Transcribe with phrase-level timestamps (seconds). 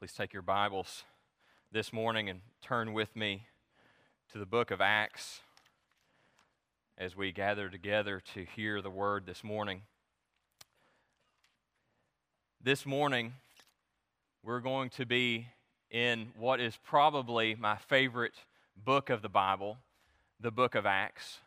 [0.00, 1.04] Please take your Bibles
[1.70, 3.46] this morning and turn with me
[4.32, 5.40] to the book of Acts
[6.98, 9.82] as we gather together to hear the word this morning.
[12.60, 13.34] This morning,
[14.42, 15.46] we're going to be
[15.92, 18.34] in what is probably my favorite
[18.76, 19.78] book of the Bible,
[20.40, 21.38] the book of Acts.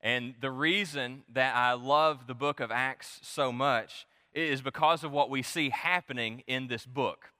[0.00, 5.12] And the reason that I love the book of Acts so much is because of
[5.12, 7.32] what we see happening in this book.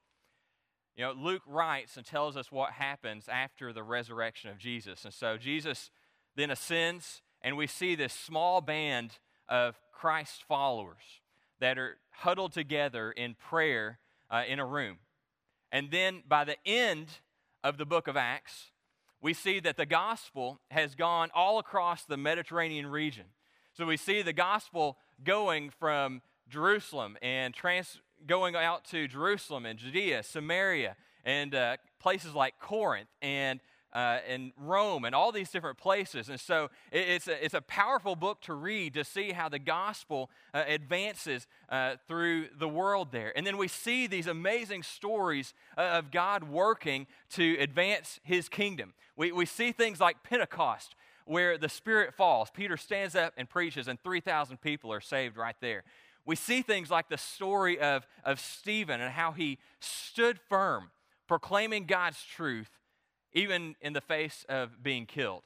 [0.97, 5.05] You know, Luke writes and tells us what happens after the resurrection of Jesus.
[5.05, 5.91] And so Jesus
[6.37, 11.21] then ascends, and we see this small band of Christ followers
[11.61, 13.99] that are huddled together in prayer
[14.31, 14.99] uh, in a room.
[15.71, 17.09] And then by the end
[17.63, 18.71] of the book of Acts,
[19.21, 23.27] we see that the gospel has gone all across the Mediterranean region.
[23.75, 29.79] So we see the gospel going from Jerusalem and trans- going out to Jerusalem and
[29.79, 33.61] Judea, Samaria, and uh, places like Corinth and
[33.97, 36.29] uh, and Rome and all these different places.
[36.29, 39.59] And so it, it's, a, it's a powerful book to read to see how the
[39.59, 43.33] gospel uh, advances uh, through the world there.
[43.35, 48.93] And then we see these amazing stories uh, of God working to advance his kingdom.
[49.17, 50.95] We, we see things like Pentecost.
[51.29, 55.57] Where the Spirit falls, Peter stands up and preaches, and 3,000 people are saved right
[55.61, 55.83] there
[56.27, 60.91] we see things like the story of, of Stephen and how he stood firm,
[61.29, 62.71] proclaiming God's truth,
[63.33, 65.43] even in the face of being killed.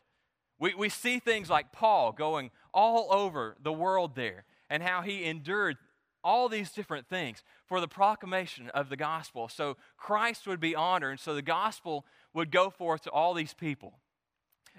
[0.58, 5.24] We, we see things like Paul going all over the world there and how he
[5.24, 5.76] endured
[6.22, 9.48] all these different things for the proclamation of the gospel.
[9.48, 13.54] So Christ would be honored, and so the gospel would go forth to all these
[13.54, 13.94] people.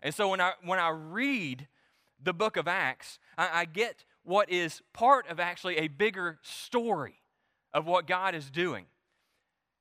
[0.03, 1.67] And so when I, when I read
[2.23, 7.15] the book of Acts, I, I get what is part of actually a bigger story
[7.73, 8.85] of what God is doing.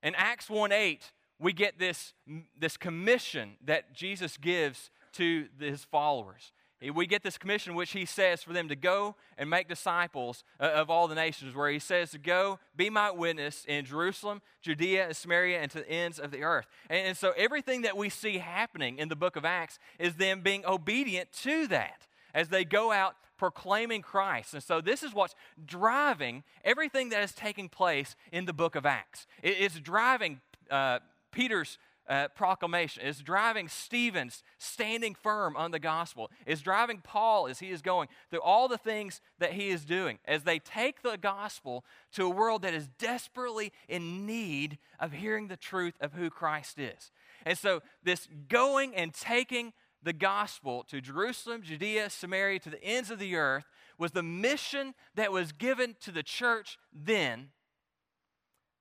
[0.03, 2.15] In Acts 1 8, we get this,
[2.59, 6.53] this commission that Jesus gives to his followers.
[6.95, 10.65] We get this commission, which he says for them to go and make disciples uh,
[10.65, 15.09] of all the nations, where he says to go, be my witness in Jerusalem, Judea,
[15.09, 16.67] and Samaria, and to the ends of the earth.
[16.89, 20.65] And so everything that we see happening in the book of Acts is them being
[20.65, 24.53] obedient to that as they go out proclaiming Christ.
[24.53, 25.35] And so, this is what's
[25.65, 29.27] driving everything that is taking place in the book of Acts.
[29.43, 30.99] It's driving uh,
[31.33, 33.03] Peter's uh, proclamation.
[33.03, 36.31] It's driving Stephen's standing firm on the gospel.
[36.45, 40.19] It's driving Paul as he is going through all the things that he is doing
[40.27, 45.49] as they take the gospel to a world that is desperately in need of hearing
[45.49, 47.11] the truth of who Christ is.
[47.47, 49.73] And so, this going and taking
[50.03, 53.65] the gospel to Jerusalem, Judea, Samaria, to the ends of the earth
[53.99, 57.49] was the mission that was given to the church then,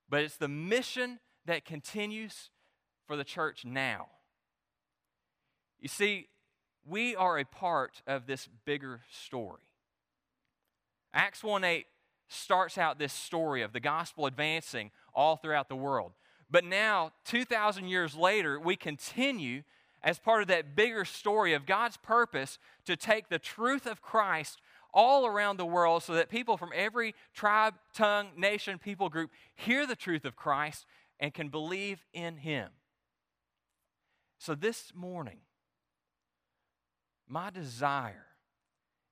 [0.07, 2.49] but it's the mission that continues
[3.05, 4.07] for the church now.
[5.79, 6.27] You see,
[6.85, 9.61] we are a part of this bigger story.
[11.13, 11.85] Acts 1 8
[12.27, 16.13] starts out this story of the gospel advancing all throughout the world.
[16.51, 19.63] But now, 2,000 years later, we continue
[20.03, 24.61] as part of that bigger story of God's purpose to take the truth of Christ
[24.93, 29.85] all around the world so that people from every tribe, tongue, nation, people group hear
[29.85, 30.85] the truth of Christ
[31.19, 32.69] and can believe in Him.
[34.39, 35.39] So this morning,
[37.27, 38.25] my desire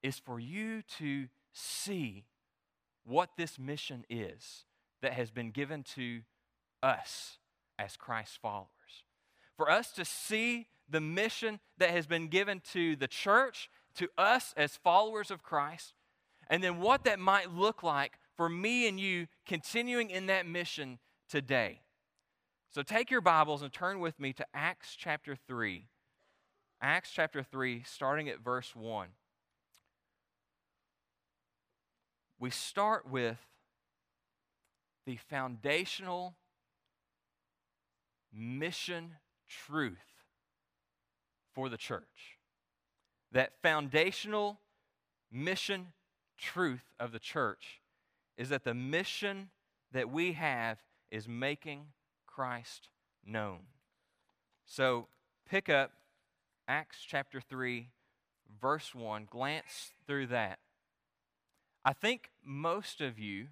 [0.02, 2.26] is for you to see
[3.04, 4.64] what this mission is
[5.02, 6.22] that has been given to
[6.82, 7.38] us
[7.78, 8.68] as Christ's followers.
[9.56, 14.54] For us to see the mission that has been given to the church, to us
[14.56, 15.94] as followers of Christ,
[16.50, 21.00] and then what that might look like for me and you continuing in that mission
[21.30, 21.82] today.
[22.70, 25.88] So take your Bibles and turn with me to Acts chapter 3.
[26.82, 29.08] Acts chapter 3, starting at verse 1.
[32.40, 33.40] We start with
[35.08, 36.36] the foundational
[38.32, 39.16] mission
[39.48, 40.17] truth
[41.58, 42.38] for the church.
[43.32, 44.60] That foundational
[45.32, 45.88] mission
[46.38, 47.82] truth of the church
[48.38, 49.50] is that the mission
[49.92, 50.78] that we have
[51.10, 51.88] is making
[52.28, 52.90] Christ
[53.26, 53.62] known.
[54.68, 55.08] So
[55.50, 55.94] pick up
[56.68, 57.90] Acts chapter 3,
[58.62, 60.60] verse 1, glance through that.
[61.84, 63.48] I think most of you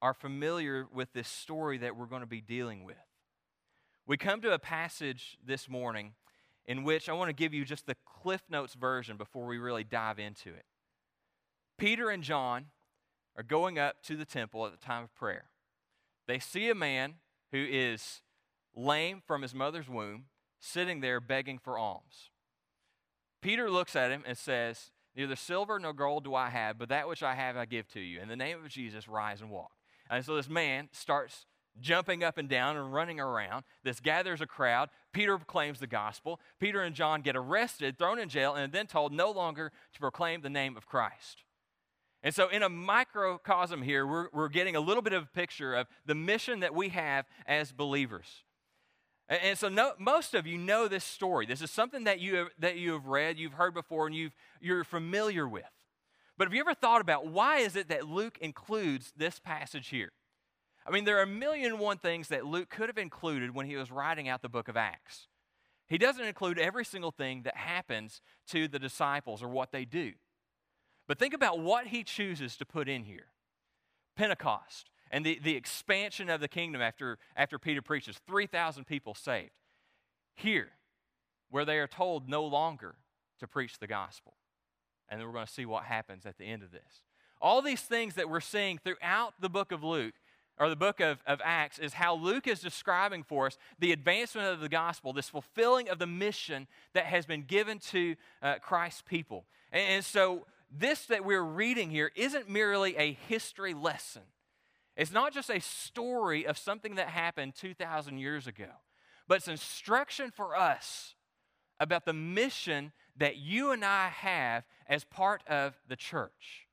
[0.00, 2.96] are familiar with this story that we're going to be dealing with.
[4.06, 6.14] We come to a passage this morning
[6.70, 9.82] in which I want to give you just the Cliff Notes version before we really
[9.82, 10.64] dive into it.
[11.78, 12.66] Peter and John
[13.36, 15.50] are going up to the temple at the time of prayer.
[16.28, 17.14] They see a man
[17.50, 18.22] who is
[18.72, 20.26] lame from his mother's womb,
[20.60, 22.30] sitting there begging for alms.
[23.42, 27.08] Peter looks at him and says, Neither silver nor gold do I have, but that
[27.08, 28.20] which I have I give to you.
[28.20, 29.72] In the name of Jesus, rise and walk.
[30.08, 31.46] And so this man starts
[31.78, 33.64] jumping up and down and running around.
[33.84, 34.88] This gathers a crowd.
[35.12, 36.40] Peter proclaims the gospel.
[36.58, 40.40] Peter and John get arrested, thrown in jail, and then told no longer to proclaim
[40.40, 41.44] the name of Christ.
[42.22, 45.74] And so, in a microcosm here, we're, we're getting a little bit of a picture
[45.74, 48.44] of the mission that we have as believers.
[49.28, 51.46] And, and so, no, most of you know this story.
[51.46, 54.32] This is something that you have, that you have read, you've heard before, and you've,
[54.60, 55.64] you're familiar with.
[56.36, 60.12] But have you ever thought about why is it that Luke includes this passage here?
[60.86, 63.66] I mean, there are a million and one things that Luke could have included when
[63.66, 65.28] he was writing out the book of Acts.
[65.88, 70.12] He doesn't include every single thing that happens to the disciples or what they do.
[71.08, 73.26] But think about what he chooses to put in here
[74.16, 79.50] Pentecost and the, the expansion of the kingdom after, after Peter preaches 3,000 people saved.
[80.34, 80.70] Here,
[81.50, 82.94] where they are told no longer
[83.40, 84.34] to preach the gospel.
[85.08, 87.02] And then we're going to see what happens at the end of this.
[87.42, 90.14] All these things that we're seeing throughout the book of Luke
[90.60, 94.46] or the book of, of Acts is how Luke is describing for us the advancement
[94.46, 99.02] of the gospel, this fulfilling of the mission that has been given to uh, Christ's
[99.02, 99.46] people.
[99.72, 104.22] And, and so this that we're reading here isn't merely a history lesson.
[104.96, 108.68] It's not just a story of something that happened 2,000 years ago,
[109.26, 111.14] but it's instruction for us
[111.80, 116.66] about the mission that you and I have as part of the church.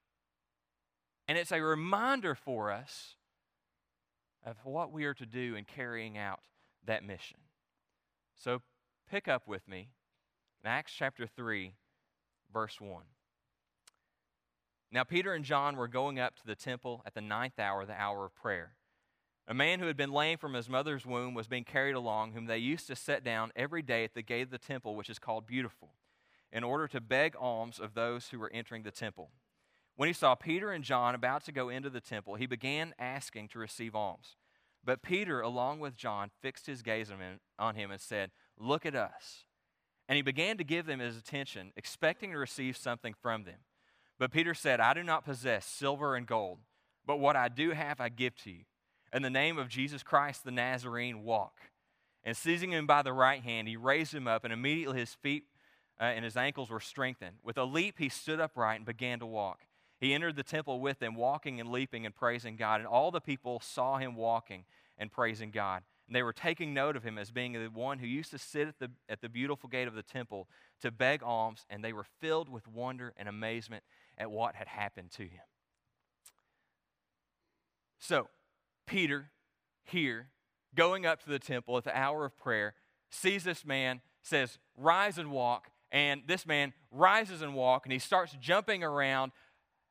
[1.29, 3.15] And it's a reminder for us
[4.47, 6.39] of what we are to do in carrying out
[6.85, 7.37] that mission.
[8.33, 8.61] So
[9.09, 9.89] pick up with me
[10.63, 11.73] in Acts chapter 3,
[12.51, 13.03] verse 1.
[14.89, 17.99] Now, Peter and John were going up to the temple at the ninth hour, the
[17.99, 18.75] hour of prayer.
[19.49, 22.45] A man who had been lame from his mother's womb was being carried along, whom
[22.45, 25.19] they used to set down every day at the gate of the temple, which is
[25.19, 25.89] called Beautiful,
[26.53, 29.29] in order to beg alms of those who were entering the temple.
[29.97, 33.49] When he saw Peter and John about to go into the temple, he began asking
[33.49, 34.35] to receive alms.
[34.85, 37.11] But Peter, along with John, fixed his gaze
[37.59, 39.43] on him and said, Look at us.
[40.07, 43.59] And he began to give them his attention, expecting to receive something from them.
[44.19, 46.59] But Peter said, I do not possess silver and gold,
[47.05, 48.63] but what I do have I give to you.
[49.11, 51.59] In the name of Jesus Christ the Nazarene, walk.
[52.23, 55.45] And seizing him by the right hand, he raised him up, and immediately his feet
[55.99, 57.37] uh, and his ankles were strengthened.
[57.43, 59.66] With a leap, he stood upright and began to walk.
[59.99, 62.79] He entered the temple with them, walking and leaping and praising God.
[62.79, 64.65] And all the people saw him walking
[64.97, 65.83] and praising God.
[66.07, 68.67] And they were taking note of him as being the one who used to sit
[68.67, 70.47] at the, at the beautiful gate of the temple
[70.81, 73.83] to beg alms, and they were filled with wonder and amazement
[74.17, 75.41] at what had happened to him.
[77.99, 78.29] So,
[78.85, 79.31] Peter,
[79.83, 80.29] here,
[80.75, 82.75] going up to the temple at the hour of prayer,
[83.09, 85.71] sees this man, says, Rise and walk.
[85.91, 89.31] And this man rises and walk, and he starts jumping around.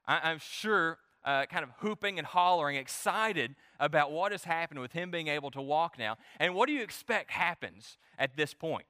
[0.06, 4.92] I, am sure uh, kind of hooping and hollering, excited about what has happened with
[4.92, 6.16] him being able to walk now.
[6.38, 8.86] And what do you expect happens at this point?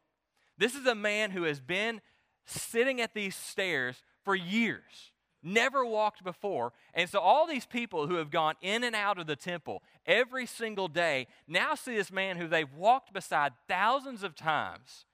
[0.58, 2.00] This is a man who has been
[2.44, 5.12] sitting at these stairs for years
[5.46, 6.72] never walked before.
[6.92, 10.44] And so all these people who have gone in and out of the temple every
[10.44, 15.06] single day now see this man who they've walked beside thousands of times.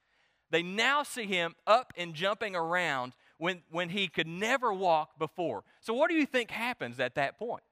[0.51, 5.65] They now see him up and jumping around when, when he could never walk before.
[5.81, 7.65] So, what do you think happens at that point?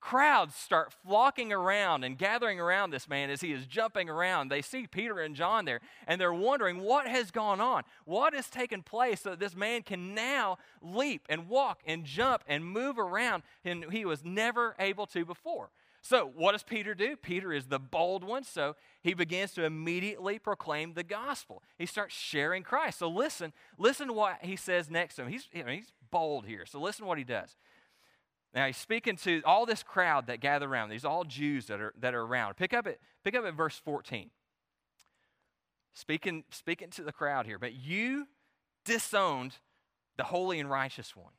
[0.00, 4.48] crowds start flocking around and gathering around this man as he is jumping around.
[4.48, 7.82] They see Peter and John there, and they're wondering what has gone on.
[8.06, 12.42] What has taken place so that this man can now leap and walk and jump
[12.48, 15.68] and move around, and he was never able to before.
[16.02, 17.16] So, what does Peter do?
[17.16, 21.62] Peter is the bold one, so he begins to immediately proclaim the gospel.
[21.76, 23.00] He starts sharing Christ.
[23.00, 25.28] So, listen, listen what he says next to him.
[25.28, 26.64] He's, he's bold here.
[26.64, 27.56] So, listen what he does.
[28.54, 30.88] Now he's speaking to all this crowd that gather around.
[30.88, 32.56] These all Jews that are that are around.
[32.56, 34.30] Pick up at pick up at verse 14.
[35.92, 38.26] Speaking speaking to the crowd here, but you
[38.84, 39.58] disowned
[40.16, 41.32] the holy and righteous one.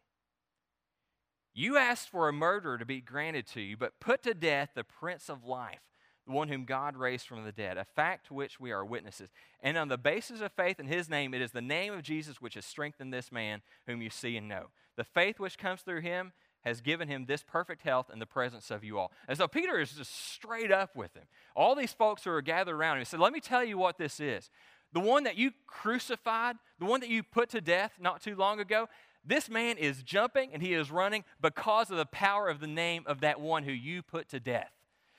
[1.54, 4.84] You asked for a murderer to be granted to you, but put to death the
[4.84, 5.82] prince of life,
[6.26, 9.30] the one whom God raised from the dead, a fact to which we are witnesses.
[9.62, 12.42] And on the basis of faith in his name, it is the name of Jesus
[12.42, 14.68] which has strengthened this man whom you see and know.
[14.96, 16.32] The faith which comes through him
[16.62, 19.12] has given him this perfect health in the presence of you all.
[19.28, 21.24] And so Peter is just straight up with him.
[21.56, 24.20] All these folks who are gathered around him, said, Let me tell you what this
[24.20, 24.50] is.
[24.94, 28.60] The one that you crucified, the one that you put to death not too long
[28.60, 28.90] ago,
[29.24, 33.04] this man is jumping and he is running because of the power of the name
[33.06, 34.72] of that one who you put to death.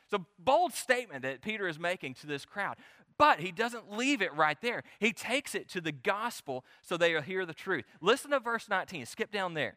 [0.05, 2.77] It's a bold statement that Peter is making to this crowd.
[3.19, 4.83] But he doesn't leave it right there.
[4.99, 7.85] He takes it to the gospel so they will hear the truth.
[8.01, 9.07] Listen to verse 19.
[9.07, 9.77] Skip down there.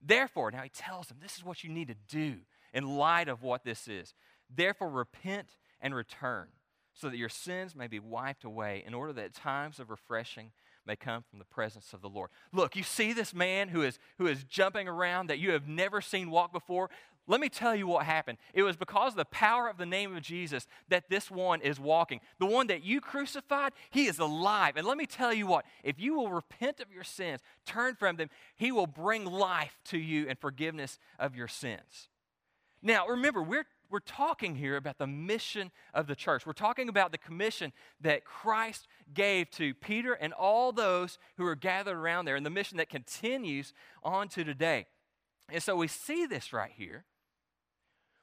[0.00, 2.38] Therefore, now he tells them this is what you need to do
[2.72, 4.14] in light of what this is.
[4.54, 6.48] Therefore, repent and return
[6.94, 10.52] so that your sins may be wiped away in order that times of refreshing
[10.88, 12.30] may come from the presence of the Lord.
[12.52, 16.00] Look, you see this man who is, who is jumping around that you have never
[16.00, 16.90] seen walk before?
[17.28, 18.38] Let me tell you what happened.
[18.54, 21.78] It was because of the power of the name of Jesus that this one is
[21.78, 22.20] walking.
[22.38, 24.78] The one that you crucified, he is alive.
[24.78, 28.16] And let me tell you what if you will repent of your sins, turn from
[28.16, 32.08] them, he will bring life to you and forgiveness of your sins.
[32.80, 36.46] Now, remember, we're, we're talking here about the mission of the church.
[36.46, 41.54] We're talking about the commission that Christ gave to Peter and all those who are
[41.54, 44.86] gathered around there, and the mission that continues on to today.
[45.50, 47.04] And so we see this right here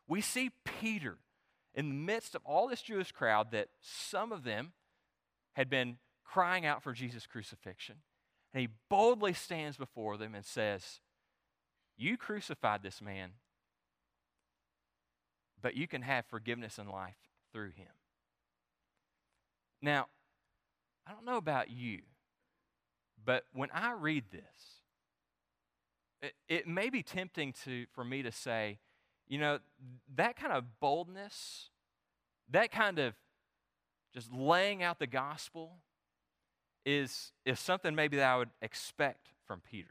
[0.08, 1.18] we see Peter
[1.74, 4.74] in the midst of all this Jewish crowd that some of them
[5.54, 7.96] had been crying out for Jesus' crucifixion.
[8.54, 11.00] And he boldly stands before them and says,
[11.98, 13.32] You crucified this man,
[15.62, 17.18] but you can have forgiveness in life
[17.52, 17.88] through him.
[19.82, 20.08] Now,
[21.08, 22.02] I don't know about you,
[23.24, 24.42] but when I read this,
[26.22, 28.80] it, it may be tempting to, for me to say,
[29.28, 29.60] you know,
[30.16, 31.70] that kind of boldness,
[32.50, 33.14] that kind of
[34.14, 35.78] just laying out the gospel
[36.86, 39.90] is, is something maybe that I would expect from Peter.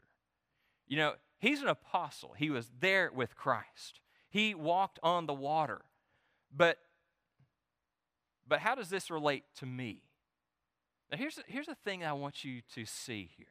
[0.87, 3.99] You know, he's an apostle, he was there with Christ,
[4.35, 5.81] he walked on the water.
[6.53, 6.77] But,
[8.45, 10.01] but how does this relate to me?
[11.09, 13.47] Now, here's, here's the thing I want you to see here.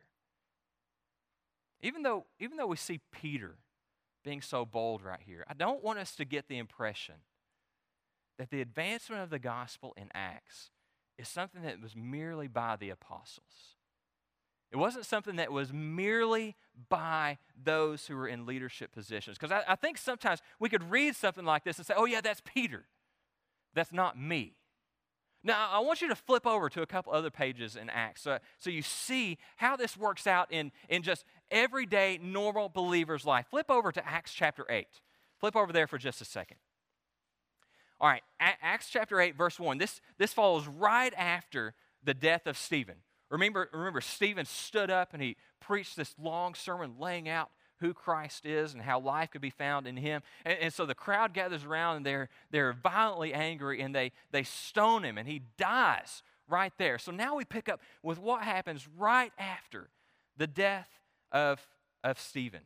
[1.80, 3.56] Even though, even though we see Peter
[4.22, 5.44] being so bold right here.
[5.48, 7.16] I don't want us to get the impression
[8.38, 10.70] that the advancement of the gospel in Acts
[11.16, 13.76] is something that was merely by the apostles.
[14.74, 16.56] It wasn't something that was merely
[16.88, 19.38] by those who were in leadership positions.
[19.38, 22.20] Because I, I, think sometimes we could read something like this and say, oh, yeah,
[22.20, 22.84] that's Peter.
[23.74, 24.56] That's not me.
[25.44, 28.40] Now, I want you to flip over to a couple other pages in Acts so,
[28.58, 33.46] so you see how this works out in, in just everyday, normal believer's life.
[33.50, 34.88] Flip over to Acts chapter 8.
[35.38, 36.56] Flip over there for just a second.
[38.00, 39.78] All right, Acts chapter 8, verse 1.
[39.78, 42.96] This, this follows right after the death of Stephen.
[43.34, 47.50] Remember, remember, Stephen stood up and he preached this long sermon laying out
[47.80, 50.22] who Christ is and how life could be found in him.
[50.44, 54.44] And, and, so the crowd gathers around and they're, they're violently angry and they, they
[54.44, 56.96] stone him and he dies right there.
[56.96, 59.88] So now we pick up with what happens right after
[60.36, 60.88] the death
[61.32, 61.66] of,
[62.04, 62.60] of Stephen.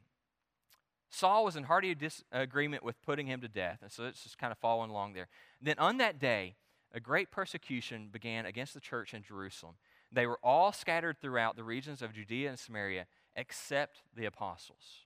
[1.09, 4.53] Saul was in hearty disagreement with putting him to death, and so it's just kind
[4.53, 5.29] of following along there.
[5.63, 6.57] Then on that day,
[6.93, 9.77] a great persecution began against the church in Jerusalem.
[10.11, 15.05] They were all scattered throughout the regions of Judea and Samaria, except the apostles.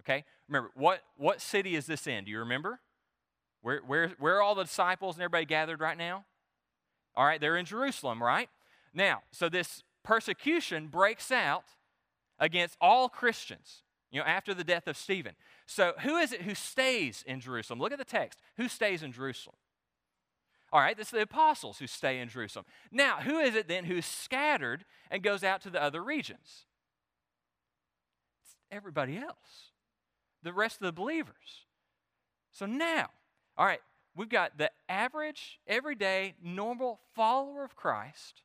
[0.00, 0.24] Okay?
[0.48, 2.24] Remember, what, what city is this in?
[2.24, 2.80] Do you remember?
[3.62, 6.24] Where, where, where are all the disciples and everybody gathered right now?
[7.14, 8.48] All right, they're in Jerusalem, right?
[8.92, 11.64] Now, so this persecution breaks out
[12.38, 15.34] against all Christians, you know, after the death of Stephen.
[15.66, 17.78] So, who is it who stays in Jerusalem?
[17.78, 18.40] Look at the text.
[18.56, 19.56] Who stays in Jerusalem?
[20.72, 22.64] All right, it's the apostles who stay in Jerusalem.
[22.90, 26.64] Now, who is it then who's scattered and goes out to the other regions?
[28.42, 29.72] It's everybody else
[30.42, 31.66] the rest of the believers.
[32.50, 33.10] So now,
[33.56, 33.80] all right,
[34.16, 38.42] we've got the average, everyday, normal follower of Christ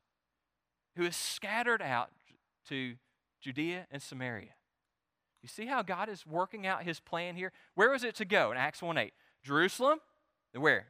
[0.96, 2.10] who is scattered out
[2.68, 2.94] to
[3.40, 4.54] Judea and Samaria.
[5.42, 7.52] You see how God is working out his plan here?
[7.74, 9.12] Where was it to go in Acts 1 8?
[9.44, 10.00] Jerusalem?
[10.52, 10.86] Where?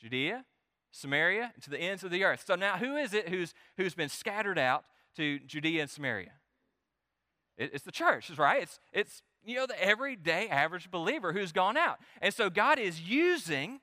[0.00, 0.44] Judea,
[0.90, 2.44] Samaria, and to the ends of the earth.
[2.46, 4.84] So now who is it who's, who's been scattered out
[5.16, 6.32] to Judea and Samaria?
[7.56, 8.62] It's the church, right?
[8.62, 11.98] It's, it's you know, the everyday average believer who's gone out.
[12.22, 13.80] And so God is using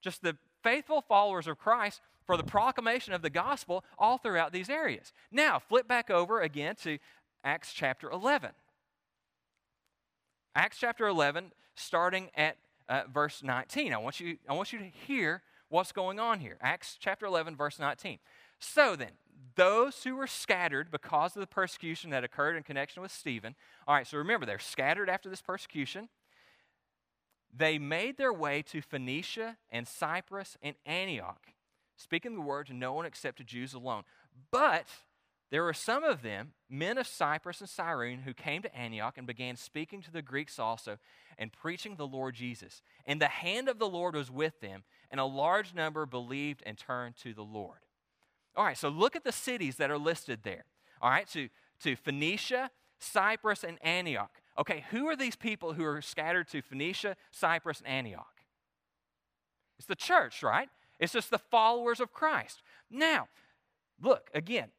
[0.00, 4.70] just the faithful followers of Christ for the proclamation of the gospel all throughout these
[4.70, 5.12] areas.
[5.32, 6.98] Now, flip back over again to
[7.42, 8.50] Acts chapter 11.
[10.54, 12.56] Acts chapter 11, starting at
[12.92, 13.94] uh, verse 19.
[13.94, 16.58] I want, you, I want you to hear what's going on here.
[16.60, 18.18] Acts chapter 11, verse 19.
[18.58, 19.12] So then,
[19.56, 23.54] those who were scattered because of the persecution that occurred in connection with Stephen.
[23.88, 26.10] All right, so remember, they're scattered after this persecution.
[27.54, 31.46] They made their way to Phoenicia and Cyprus and Antioch,
[31.96, 34.02] speaking the word to no one except to Jews alone.
[34.50, 34.86] But
[35.52, 39.26] there were some of them, men of Cyprus and Cyrene, who came to Antioch and
[39.26, 40.96] began speaking to the Greeks also
[41.36, 42.80] and preaching the Lord Jesus.
[43.04, 46.78] And the hand of the Lord was with them, and a large number believed and
[46.78, 47.80] turned to the Lord.
[48.56, 50.64] All right, so look at the cities that are listed there.
[51.02, 51.50] All right, to,
[51.82, 54.40] to Phoenicia, Cyprus, and Antioch.
[54.58, 58.40] Okay, who are these people who are scattered to Phoenicia, Cyprus, and Antioch?
[59.76, 60.70] It's the church, right?
[60.98, 62.62] It's just the followers of Christ.
[62.90, 63.28] Now,
[64.00, 64.70] look, again,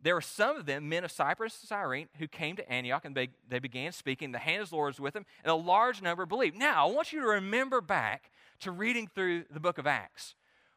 [0.00, 3.16] there were some of them, men of Cyprus and Cyrene, who came to Antioch and
[3.16, 4.30] they, they began speaking.
[4.30, 6.56] The hand of the Lord was with them, and a large number believed.
[6.56, 10.34] Now, I want you to remember back to reading through the book of Acts.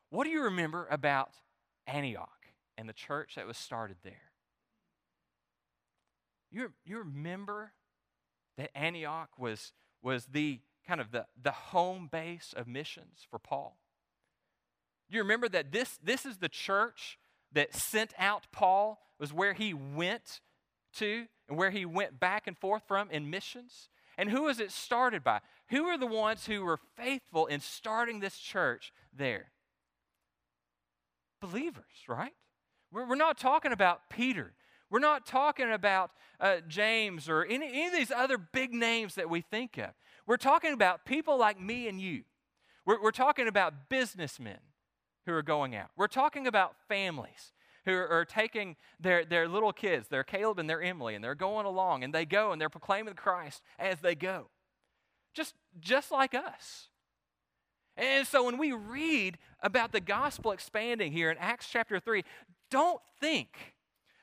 [0.10, 1.32] What do you remember about
[1.86, 2.30] Antioch
[2.78, 4.32] and the church that was started there?
[6.52, 7.74] You, you remember
[8.58, 13.78] that Antioch was, was the kind of the, the home base of missions for Paul?
[15.10, 17.20] You remember that this, this is the church
[17.54, 20.42] that sent out Paul was where he went
[20.96, 23.90] to and where he went back and forth from in missions.
[24.18, 25.40] And who was it started by?
[25.70, 29.52] Who are the ones who were faithful in starting this church there?
[31.42, 32.34] Believers, right?
[32.92, 34.54] We're, we're not talking about Peter.
[34.90, 39.30] We're not talking about uh, James or any, any of these other big names that
[39.30, 39.92] we think of.
[40.28, 42.24] We're talking about people like me and you.
[42.86, 44.60] We're, we're talking about businessmen
[45.26, 45.90] who are going out.
[45.96, 47.54] We're talking about families
[47.86, 51.66] who are, taking their, their little kids, their Caleb and their Emily, and they're going
[51.66, 54.50] along, and they go and they're proclaiming Christ as they go.
[55.34, 56.90] Just, just like us.
[57.98, 62.24] And so when we read about the gospel expanding here in Acts chapter 3,
[62.70, 63.76] don't think,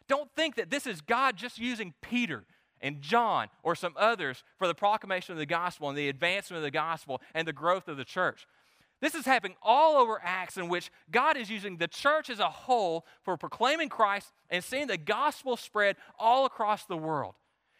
[0.08, 2.44] don't think that this is God just using Peter
[2.80, 6.62] and John or some others for the proclamation of the gospel and the advancement of
[6.62, 8.46] the gospel and the growth of the church.
[9.00, 12.48] This is happening all over Acts, in which God is using the church as a
[12.48, 17.34] whole for proclaiming Christ and seeing the gospel spread all across the world.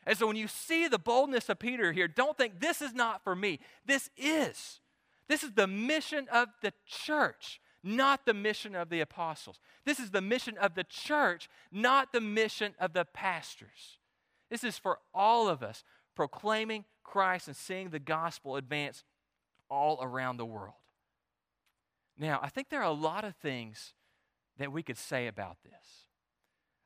[0.07, 3.23] And so when you see the boldness of Peter here, don't think this is not
[3.25, 3.59] for me.
[3.85, 4.81] This is.
[5.29, 9.61] This is the mission of the church, not the mission of the apostles.
[9.85, 13.99] This is the mission of the church, not the mission of the pastors.
[14.51, 19.05] This is for all of us proclaiming Christ and seeing the gospel advance
[19.69, 20.75] all around the world.
[22.19, 23.95] Now, I think there are a lot of things
[24.59, 26.07] that we could say about this.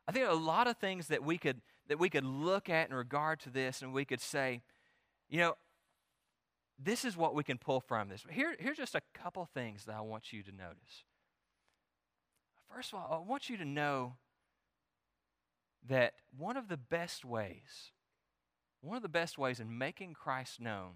[0.06, 2.68] I think there are a lot of things that we could that we could look
[2.68, 4.62] at in regard to this and we could say,
[5.28, 5.56] you know,
[6.78, 8.24] this is what we can pull from this.
[8.30, 11.04] Here, here's just a couple things that I want you to notice.
[12.72, 14.14] First of all, I want you to know
[15.88, 17.92] that one of the best ways,
[18.80, 20.94] one of the best ways in making Christ known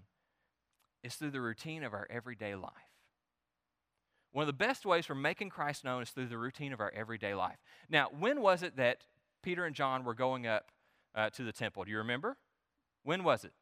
[1.03, 2.71] is through the routine of our everyday life.
[4.37, 6.93] One of the best ways for making Christ known is through the routine of our
[6.95, 7.57] everyday life.
[7.89, 8.99] Now, when was it that
[9.41, 10.69] Peter and John were going up
[11.15, 11.85] uh, to the temple?
[11.85, 12.37] Do you remember?
[13.01, 13.53] When was it?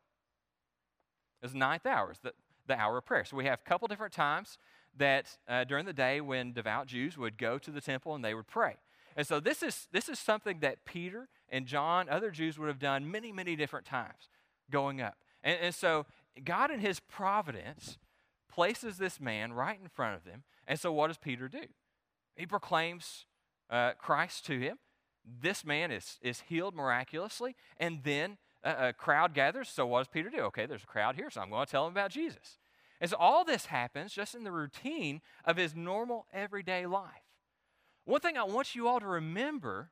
[1.42, 2.34] It was ninth hour, the,
[2.68, 3.24] the hour of prayer.
[3.24, 4.58] So we have a couple different times
[4.98, 8.34] that uh, during the day when devout Jews would go to the temple and they
[8.34, 8.76] would pray.
[9.16, 12.80] And so this is, this is something that Peter and John, other Jews, would have
[12.80, 14.28] done many, many different times
[14.70, 15.16] going up.
[15.42, 16.06] And, and so
[16.44, 17.98] God, in His providence,
[18.52, 21.66] places this man right in front of them and so, what does Peter do?
[22.36, 23.26] He proclaims
[23.70, 24.78] uh, Christ to him.
[25.24, 29.70] This man is, is healed miraculously, and then a, a crowd gathers.
[29.70, 30.40] So, what does Peter do?
[30.42, 32.58] Okay, there's a crowd here, so I'm going to tell him about Jesus.
[33.00, 37.24] And so, all this happens just in the routine of his normal everyday life.
[38.06, 39.92] One thing I want you all to remember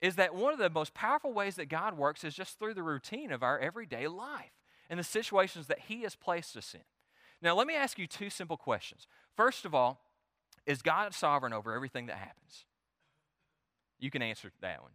[0.00, 2.84] is that one of the most powerful ways that God works is just through the
[2.84, 4.52] routine of our everyday life
[4.88, 6.82] and the situations that He has placed us in.
[7.42, 9.06] Now, let me ask you two simple questions.
[9.36, 10.00] First of all,
[10.68, 12.66] is God sovereign over everything that happens?
[13.98, 14.92] You can answer that one.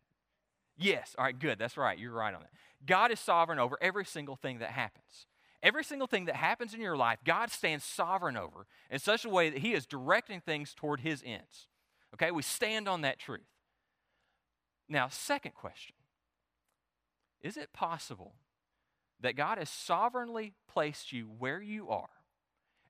[0.78, 1.16] Yes.
[1.18, 1.58] All right, good.
[1.58, 1.98] That's right.
[1.98, 2.52] You're right on that.
[2.86, 5.26] God is sovereign over every single thing that happens.
[5.64, 9.30] Every single thing that happens in your life, God stands sovereign over in such a
[9.30, 11.68] way that He is directing things toward His ends.
[12.14, 13.42] Okay, we stand on that truth.
[14.88, 15.96] Now, second question
[17.42, 18.36] Is it possible
[19.22, 22.10] that God has sovereignly placed you where you are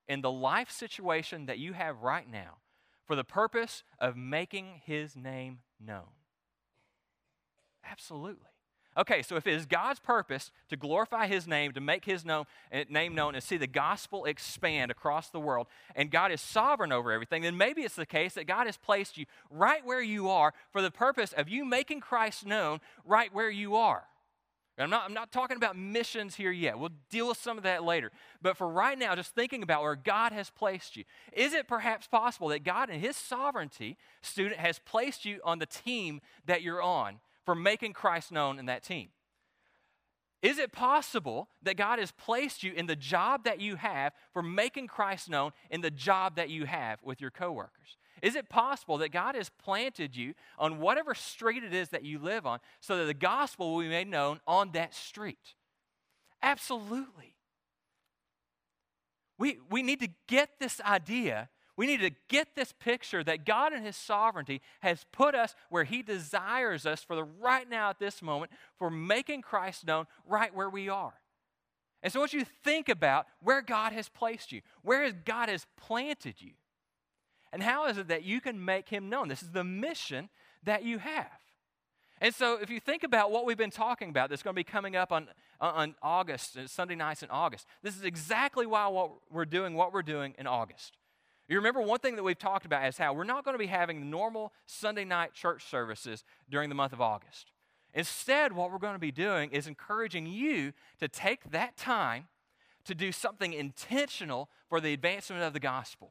[0.06, 2.58] in the life situation that you have right now
[3.06, 6.10] for the purpose of making his name known?
[7.88, 8.48] Absolutely.
[8.96, 12.44] Okay, so if it is God's purpose to glorify his name, to make his known,
[12.70, 16.92] eh, name known, and see the gospel expand across the world, and God is sovereign
[16.92, 20.28] over everything, then maybe it's the case that God has placed you right where you
[20.28, 24.04] are for the purpose of you making Christ known right where you are.
[24.76, 26.78] I'm not, I'm not talking about missions here yet.
[26.78, 28.10] We'll deal with some of that later.
[28.42, 32.08] But for right now, just thinking about where God has placed you, is it perhaps
[32.08, 36.82] possible that God, in His sovereignty, student, has placed you on the team that you're
[36.82, 39.10] on for making Christ known in that team?
[40.42, 44.42] Is it possible that God has placed you in the job that you have for
[44.42, 47.96] making Christ known in the job that you have with your coworkers?
[48.24, 52.18] Is it possible that God has planted you on whatever street it is that you
[52.18, 55.54] live on so that the gospel will be made known on that street?
[56.42, 57.36] Absolutely.
[59.36, 63.72] We, we need to get this idea we need to get this picture that God
[63.72, 67.98] in His sovereignty has put us where He desires us for the right now at
[67.98, 71.14] this moment for making Christ known right where we are.
[72.02, 75.48] And so I want you to think about where God has placed you, where God
[75.48, 76.52] has planted you,
[77.54, 79.28] and how is it that you can make Him known?
[79.28, 80.28] This is the mission
[80.64, 81.30] that you have.
[82.20, 84.64] And so, if you think about what we've been talking about, that's going to be
[84.64, 85.28] coming up on,
[85.60, 89.92] on August, uh, Sunday nights in August, this is exactly why what we're doing what
[89.92, 90.98] we're doing in August.
[91.48, 93.66] You remember one thing that we've talked about is how we're not going to be
[93.66, 97.52] having normal Sunday night church services during the month of August.
[97.92, 102.26] Instead, what we're going to be doing is encouraging you to take that time
[102.84, 106.10] to do something intentional for the advancement of the gospel.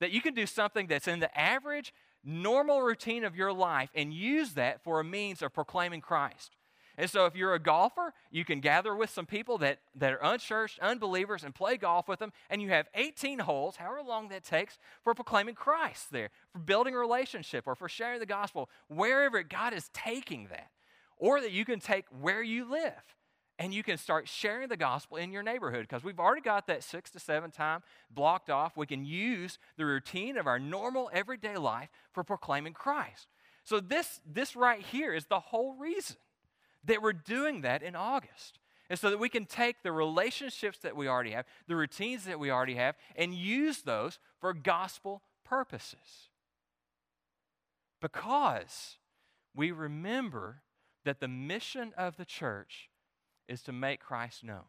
[0.00, 1.92] That you can do something that's in the average,
[2.24, 6.56] normal routine of your life and use that for a means of proclaiming Christ.
[6.96, 10.22] And so, if you're a golfer, you can gather with some people that, that are
[10.22, 12.32] unchurched, unbelievers, and play golf with them.
[12.48, 16.94] And you have 18 holes, however long that takes, for proclaiming Christ there, for building
[16.94, 20.70] a relationship, or for sharing the gospel, wherever God is taking that.
[21.16, 22.92] Or that you can take where you live
[23.58, 26.82] and you can start sharing the gospel in your neighborhood because we've already got that
[26.82, 28.76] six to seven time blocked off.
[28.76, 33.28] We can use the routine of our normal everyday life for proclaiming Christ.
[33.62, 36.16] So, this, this right here is the whole reason
[36.84, 38.58] that we're doing that in August.
[38.90, 42.38] And so that we can take the relationships that we already have, the routines that
[42.38, 46.28] we already have, and use those for gospel purposes.
[48.02, 48.98] Because
[49.54, 50.60] we remember
[51.06, 52.90] that the mission of the church
[53.48, 54.64] is to make Christ known.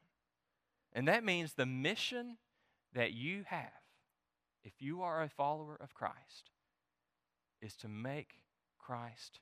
[0.94, 2.38] And that means the mission
[2.94, 3.72] that you have,
[4.64, 6.52] if you are a follower of Christ,
[7.62, 8.40] is to make
[8.80, 9.40] Christ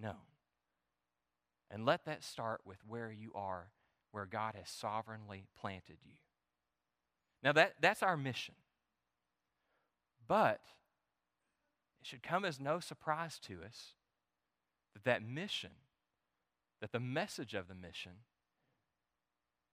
[0.00, 0.14] known.
[1.70, 3.70] And let that start with where you are,
[4.10, 6.14] where God has sovereignly planted you.
[7.42, 8.54] Now, that, that's our mission.
[10.28, 10.60] But
[12.00, 13.94] it should come as no surprise to us
[14.92, 15.70] that that mission,
[16.80, 18.12] that the message of the mission,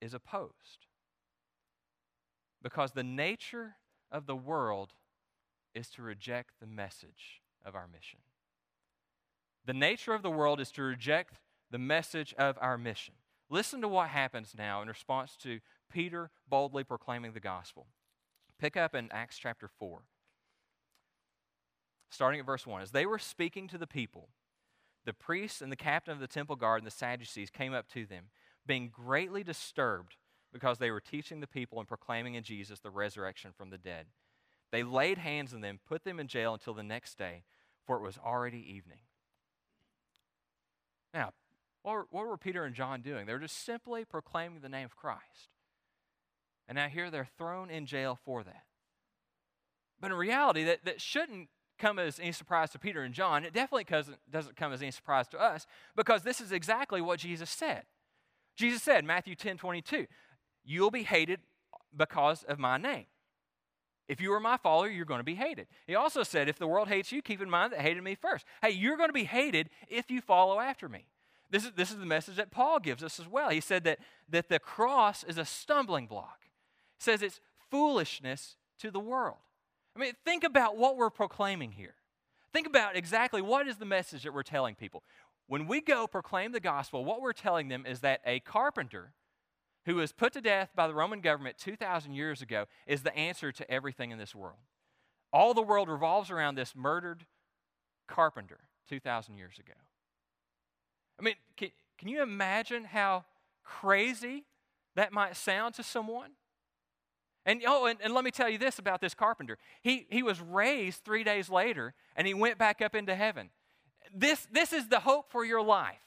[0.01, 0.88] is opposed.
[2.62, 3.75] Because the nature
[4.12, 4.93] of the world
[5.73, 8.19] is to reject the message of our mission.
[9.65, 13.13] The nature of the world is to reject the message of our mission.
[13.49, 15.59] Listen to what happens now in response to
[15.91, 17.88] Peter boldly proclaiming the gospel.
[18.59, 20.01] Pick up in Acts chapter 4,
[22.09, 22.81] starting at verse 1.
[22.81, 24.29] As they were speaking to the people,
[25.05, 28.05] the priests and the captain of the temple guard and the Sadducees came up to
[28.05, 28.25] them,
[28.69, 30.15] being greatly disturbed
[30.53, 34.05] because they were teaching the people and proclaiming in Jesus the resurrection from the dead.
[34.71, 37.45] They laid hands on them, put them in jail until the next day,
[37.88, 38.99] for it was already evening.
[41.15, 41.34] Now,
[41.82, 43.25] what were, Peter and John doing?
[43.25, 45.49] They were just simply proclaiming the name of Christ.
[46.67, 48.65] And now here they're thrown in jail for that.
[49.99, 53.43] But in reality, that, that shouldn't come as any surprise to Peter and John.
[53.43, 57.17] It definitely doesn't, doesn't come as any surprise to us because this is exactly what
[57.17, 57.86] Jesus said.
[58.60, 60.06] Jesus said, Matthew 10 22,
[60.65, 61.39] you'll be hated
[61.95, 63.06] because of my name.
[64.10, 65.67] If you are my follower, you're going to be hated.
[65.88, 68.43] He also said, if the world hates you, keep in mind that hated me first.
[68.62, 71.06] Hey, you're going to be hated if you follow after me.
[71.50, 73.50] This is, this is the message that Paul gives us as well.
[73.50, 76.39] He said that, that the cross is a stumbling block.
[76.98, 77.39] He says it's
[77.72, 79.38] foolishness to the world.
[79.95, 81.95] I mean, think about what we're proclaiming here.
[82.52, 85.04] Think about exactly what is the message that we're telling people.
[85.49, 89.13] When we go proclaim the gospel, what we're telling them is that a carpenter
[89.88, 93.51] who was put to death by the Roman government 2,000 years ago is the answer
[93.53, 94.59] to everything in this world.
[95.33, 97.25] All the world revolves around this murdered
[98.07, 98.59] carpenter
[98.89, 99.73] 2,000 years ago.
[101.19, 103.25] I mean, can, can you imagine how
[103.63, 104.45] crazy
[104.95, 106.33] that might sound to someone?
[107.43, 109.57] And oh, and, and, let me tell you this about this carpenter.
[109.81, 113.49] He, he was raised three days later and he went back up into heaven.
[114.13, 116.01] This, this is the hope for your life.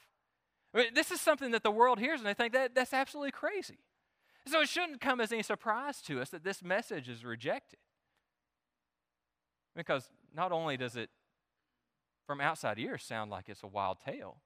[0.73, 3.31] I mean, this is something that the world hears and they think that that's absolutely
[3.31, 3.79] crazy.
[4.47, 7.79] So it shouldn't come as any surprise to us that this message is rejected.
[9.75, 11.09] Because not only does it,
[12.27, 14.37] from outside ears, sound like it's a wild tale,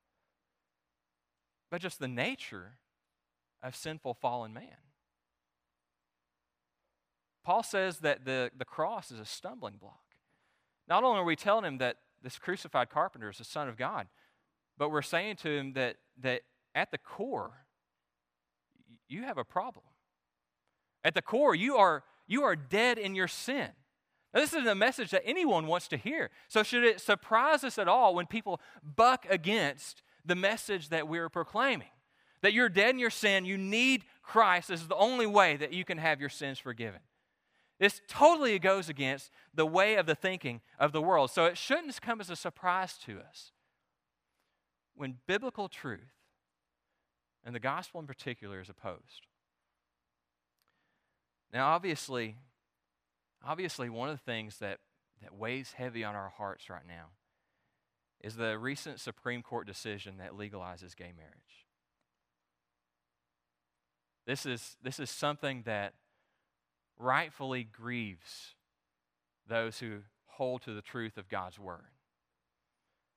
[1.70, 2.78] but just the nature
[3.62, 4.78] of sinful fallen man.
[7.44, 10.02] Paul says that the, the cross is a stumbling block.
[10.88, 14.08] Not only are we telling him that this crucified carpenter is the Son of God,
[14.78, 16.42] but we're saying to him that, that
[16.76, 17.66] at the core,
[19.08, 19.86] you have a problem.
[21.04, 23.70] At the core, you are, you are dead in your sin.
[24.34, 26.30] Now, this isn't a message that anyone wants to hear.
[26.48, 31.30] So, should it surprise us at all when people buck against the message that we're
[31.30, 31.88] proclaiming?
[32.42, 34.68] That you're dead in your sin, you need Christ.
[34.68, 37.00] This is the only way that you can have your sins forgiven.
[37.80, 41.30] This totally goes against the way of the thinking of the world.
[41.32, 43.52] So, it shouldn't come as a surprise to us
[44.96, 46.16] when biblical truth,
[47.46, 49.28] and the gospel in particular, is opposed.
[51.54, 52.36] Now, obviously,
[53.46, 54.80] obviously, one of the things that,
[55.22, 57.12] that weighs heavy on our hearts right now
[58.22, 61.68] is the recent Supreme Court decision that legalizes gay marriage.
[64.26, 65.94] This is, this is something that
[66.98, 68.56] rightfully grieves
[69.48, 71.92] those who hold to the truth of God's Word.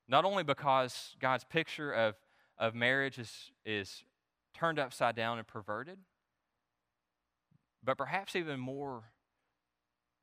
[0.09, 2.15] Not only because God's picture of,
[2.59, 4.05] of marriage is, is
[4.55, 5.99] turned upside down and perverted,
[7.83, 9.05] but perhaps even more,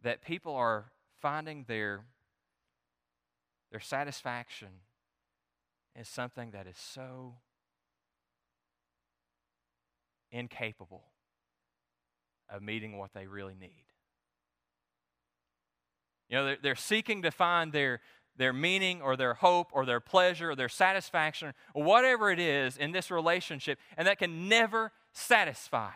[0.04, 0.92] that people are
[1.22, 2.02] finding their,
[3.72, 4.70] their satisfaction
[5.96, 7.36] in something that is so
[10.32, 11.06] incapable
[12.50, 13.84] of meeting what they really need.
[16.30, 18.02] You know, they're, they're seeking to find their,
[18.36, 22.78] their meaning or their hope or their pleasure or their satisfaction or whatever it is
[22.78, 25.92] in this relationship, and that can never satisfy.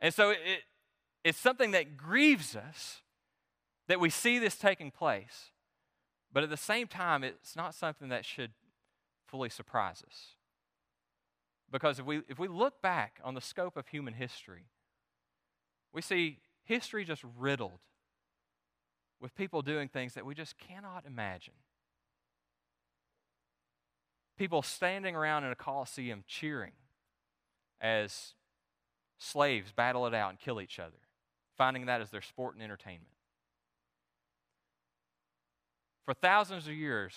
[0.00, 0.38] And so it,
[1.24, 3.02] it's something that grieves us
[3.88, 5.50] that we see this taking place.
[6.32, 8.52] But at the same time, it's not something that should
[9.26, 10.35] fully surprise us.
[11.70, 14.66] Because if we, if we look back on the scope of human history,
[15.92, 17.80] we see history just riddled
[19.20, 21.54] with people doing things that we just cannot imagine.
[24.36, 26.72] People standing around in a coliseum cheering
[27.80, 28.34] as
[29.18, 30.98] slaves battle it out and kill each other,
[31.56, 33.12] finding that as their sport and entertainment.
[36.04, 37.14] For thousands of years,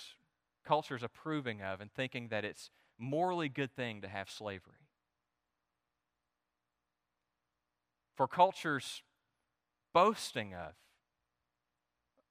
[0.65, 4.73] cultures approving of and thinking that it's morally good thing to have slavery.
[8.15, 9.01] For cultures
[9.93, 10.73] boasting of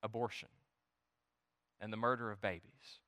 [0.02, 0.50] abortion
[1.80, 3.00] and the murder of babies.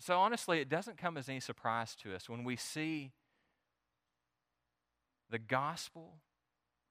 [0.00, 3.12] So, honestly, it doesn't come as any surprise to us when we see
[5.30, 6.14] the gospel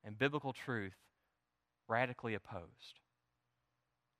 [0.04, 0.95] and biblical truth
[1.88, 3.00] radically opposed.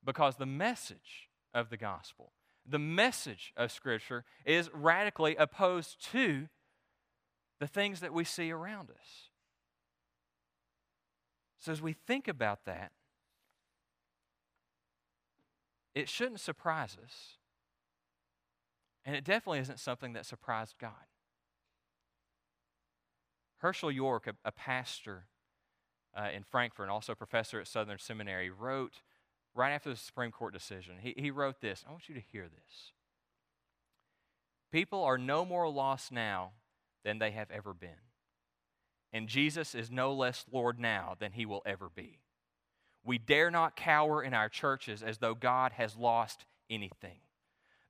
[0.04, 2.32] Because the message of the gospel,
[2.70, 6.48] the message of Scripture, is radically opposed to
[7.58, 9.30] the things that we see around us.
[11.58, 12.92] So, as we think about that,
[15.94, 17.36] it shouldn't surprise us.
[19.04, 20.92] And it definitely isn't something that surprised God.
[23.62, 25.26] Hershael York, a, a pastor
[26.16, 29.02] uh, in Frankfort and also a professor at Southern Seminary, wrote
[29.54, 31.84] right after the Supreme Court decision, he, he wrote this.
[31.86, 32.92] I want you to hear this.
[34.72, 36.52] People are no more lost now
[37.04, 37.90] than they have ever been.
[39.12, 42.20] And Jesus is no less Lord now than he will ever be.
[43.04, 47.18] We dare not cower in our churches as though God has lost anything.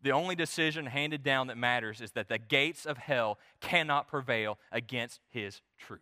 [0.03, 4.59] The only decision handed down that matters is that the gates of hell cannot prevail
[4.73, 6.01] against his truth.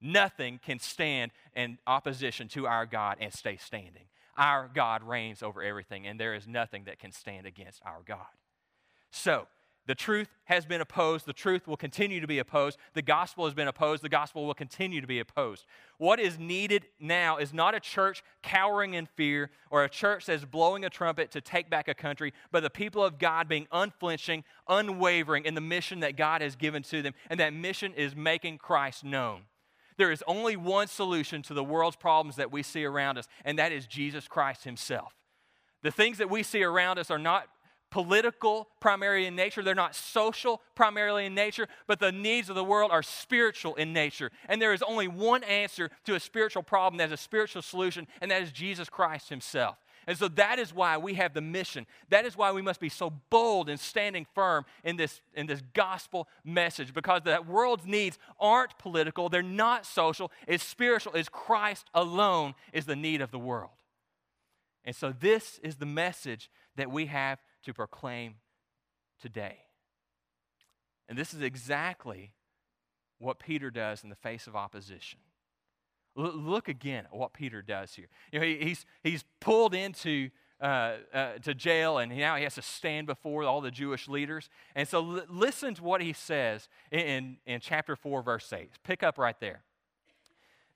[0.00, 4.06] Nothing can stand in opposition to our God and stay standing.
[4.40, 8.26] Our God reigns over everything, and there is nothing that can stand against our God.
[9.10, 9.46] So,
[9.86, 11.26] the truth has been opposed.
[11.26, 12.78] The truth will continue to be opposed.
[12.94, 14.02] The gospel has been opposed.
[14.02, 15.66] The gospel will continue to be opposed.
[15.98, 20.44] What is needed now is not a church cowering in fear or a church that's
[20.46, 24.44] blowing a trumpet to take back a country, but the people of God being unflinching,
[24.68, 27.12] unwavering in the mission that God has given to them.
[27.28, 29.42] And that mission is making Christ known.
[30.00, 33.58] There is only one solution to the world's problems that we see around us, and
[33.58, 35.12] that is Jesus Christ Himself.
[35.82, 37.48] The things that we see around us are not
[37.90, 42.64] political primarily in nature, they're not social primarily in nature, but the needs of the
[42.64, 44.30] world are spiritual in nature.
[44.48, 48.06] And there is only one answer to a spiritual problem that is a spiritual solution,
[48.22, 49.76] and that is Jesus Christ Himself.
[50.10, 51.86] And so that is why we have the mission.
[52.08, 55.62] That is why we must be so bold and standing firm in this, in this
[55.72, 61.86] gospel message because the world's needs aren't political, they're not social, it's spiritual, it's Christ
[61.94, 63.70] alone is the need of the world.
[64.84, 68.34] And so this is the message that we have to proclaim
[69.22, 69.58] today.
[71.08, 72.32] And this is exactly
[73.20, 75.20] what Peter does in the face of opposition.
[76.18, 78.08] L- look again at what Peter does here.
[78.32, 82.54] You know, he, he's, he's pulled into uh, uh, to jail, and now he has
[82.56, 84.50] to stand before all the Jewish leaders.
[84.74, 88.70] And so, l- listen to what he says in, in, in chapter 4, verse 8.
[88.84, 89.62] Pick up right there.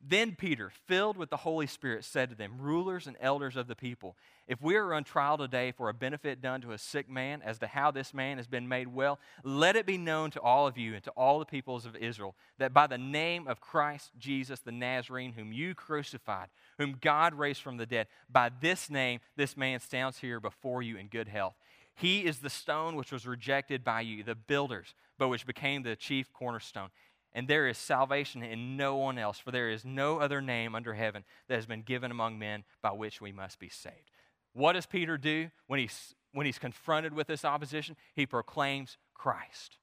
[0.07, 3.75] Then Peter, filled with the Holy Spirit, said to them, Rulers and elders of the
[3.75, 7.41] people, if we are on trial today for a benefit done to a sick man
[7.41, 10.67] as to how this man has been made well, let it be known to all
[10.67, 14.11] of you and to all the peoples of Israel that by the name of Christ
[14.19, 19.21] Jesus the Nazarene, whom you crucified, whom God raised from the dead, by this name
[19.37, 21.55] this man stands here before you in good health.
[21.95, 25.97] He is the stone which was rejected by you, the builders, but which became the
[25.97, 26.91] chief cornerstone
[27.35, 30.95] and there is salvation in no one else, for there is no other name under
[30.95, 34.11] heaven that has been given among men by which we must be saved.
[34.53, 37.97] What does Peter do when he's, when he's confronted with this opposition?
[38.15, 39.79] He proclaims Christ.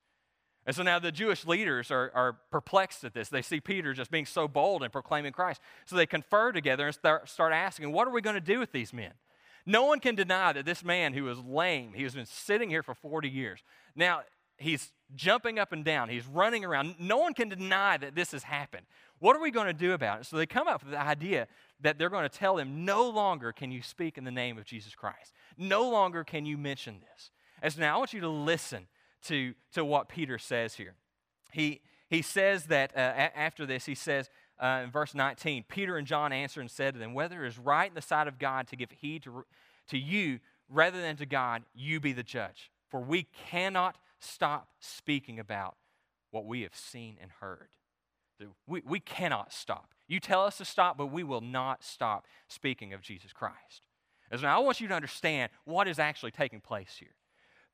[0.65, 3.29] And so now the Jewish leaders are, are perplexed at this.
[3.29, 5.59] They see Peter just being so bold and proclaiming Christ.
[5.85, 8.71] So they confer together and start, start asking, What are we going to do with
[8.71, 9.13] these men?
[9.65, 12.83] No one can deny that this man who was lame, he has been sitting here
[12.83, 13.61] for 40 years.
[13.95, 14.21] Now,
[14.61, 16.95] he's jumping up and down, he's running around.
[16.99, 18.85] No one can deny that this has happened.
[19.19, 20.25] What are we going to do about it?
[20.25, 21.47] So they come up with the idea
[21.81, 24.65] that they're going to tell him no longer can you speak in the name of
[24.65, 25.33] Jesus Christ.
[25.57, 27.31] No longer can you mention this.
[27.61, 28.87] And so now I want you to listen
[29.25, 30.95] to, to what Peter says here.
[31.51, 35.97] He, he says that uh, a- after this, he says uh, in verse 19, Peter
[35.97, 38.39] and John answered and said to them, Whether it is right in the sight of
[38.39, 39.45] God to give heed to,
[39.89, 42.71] to you rather than to God, you be the judge.
[42.89, 45.75] For we cannot stop speaking about
[46.31, 47.69] what we have seen and heard.
[48.67, 49.93] We, we cannot stop.
[50.07, 53.81] You tell us to stop, but we will not stop speaking of Jesus Christ.
[54.31, 57.15] And now I want you to understand what is actually taking place here.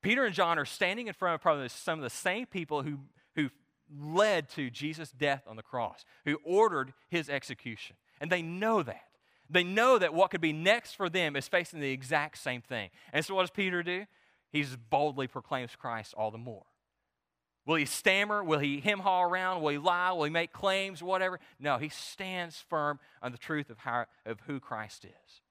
[0.02, 3.00] Peter and John are standing in front of probably some of the same people who,
[3.36, 3.50] who
[3.96, 7.96] led to Jesus' death on the cross, who ordered his execution.
[8.20, 9.04] And they know that.
[9.50, 12.90] They know that what could be next for them is facing the exact same thing.
[13.14, 14.06] And so what does Peter do?
[14.64, 16.66] He boldly proclaims Christ all the more.
[17.66, 18.44] Will he stammer?
[18.44, 19.62] Will he hem haw around?
[19.62, 20.14] Will he lie?
[20.14, 21.04] Will he make claims?
[21.04, 21.40] Whatever.
[21.60, 25.42] No, he stands firm on the truth of, how, of who Christ is.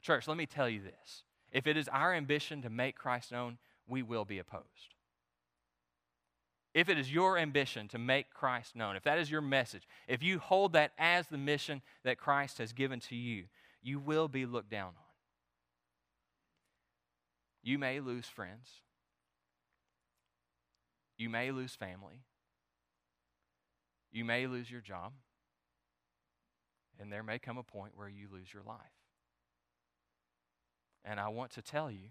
[0.00, 1.24] Church, let me tell you this.
[1.50, 4.94] If it is our ambition to make Christ known, we will be opposed.
[6.74, 10.22] If it is your ambition to make Christ known, if that is your message, if
[10.22, 13.44] you hold that as the mission that Christ has given to you,
[13.82, 15.07] you will be looked down on.
[17.62, 18.68] You may lose friends.
[21.16, 22.22] You may lose family.
[24.12, 25.12] You may lose your job.
[27.00, 28.78] And there may come a point where you lose your life.
[31.04, 32.10] And I want to tell you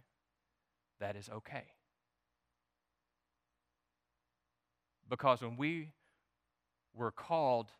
[1.00, 1.66] that is okay.
[5.10, 5.94] Because when we
[6.94, 7.72] were called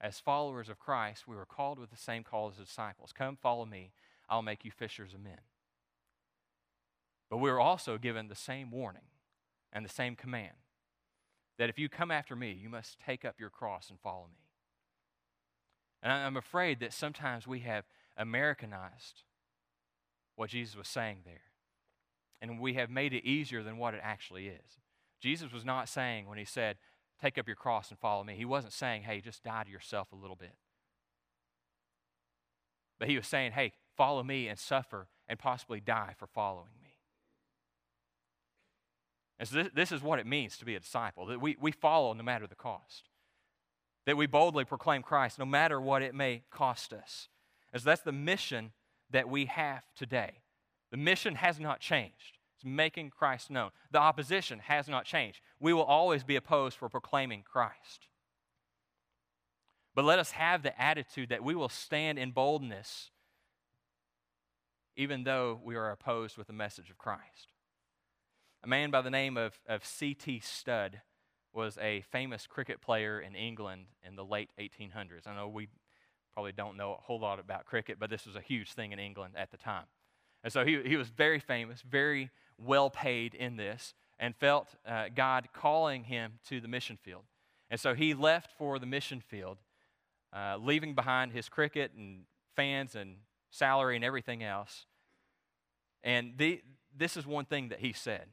[0.00, 3.36] as followers of Christ, we were called with the same call as the disciples Come,
[3.36, 3.92] follow me,
[4.28, 5.38] I'll make you fishers of men.
[7.32, 9.08] But we were also given the same warning
[9.72, 10.52] and the same command
[11.56, 14.44] that if you come after me, you must take up your cross and follow me.
[16.02, 17.86] And I'm afraid that sometimes we have
[18.18, 19.22] Americanized
[20.36, 21.44] what Jesus was saying there.
[22.42, 24.80] And we have made it easier than what it actually is.
[25.18, 26.76] Jesus was not saying when he said,
[27.18, 30.12] Take up your cross and follow me, he wasn't saying, Hey, just die to yourself
[30.12, 30.56] a little bit.
[32.98, 36.81] But he was saying, Hey, follow me and suffer and possibly die for following me.
[39.42, 41.72] And so this, this is what it means to be a disciple that we, we
[41.72, 43.08] follow no matter the cost,
[44.06, 47.26] that we boldly proclaim Christ no matter what it may cost us.
[47.74, 48.70] As so that's the mission
[49.10, 50.42] that we have today.
[50.92, 52.38] The mission has not changed.
[52.54, 53.70] It's making Christ known.
[53.90, 55.40] The opposition has not changed.
[55.58, 58.06] We will always be opposed for proclaiming Christ.
[59.92, 63.10] But let us have the attitude that we will stand in boldness
[64.94, 67.48] even though we are opposed with the message of Christ.
[68.64, 70.38] A man by the name of, of C.T.
[70.38, 71.00] Studd
[71.52, 75.26] was a famous cricket player in England in the late 1800s.
[75.26, 75.66] I know we
[76.32, 79.00] probably don't know a whole lot about cricket, but this was a huge thing in
[79.00, 79.86] England at the time.
[80.44, 85.06] And so he, he was very famous, very well paid in this, and felt uh,
[85.14, 87.24] God calling him to the mission field.
[87.68, 89.58] And so he left for the mission field,
[90.32, 93.16] uh, leaving behind his cricket and fans and
[93.50, 94.86] salary and everything else.
[96.04, 96.62] And the,
[96.96, 98.26] this is one thing that he said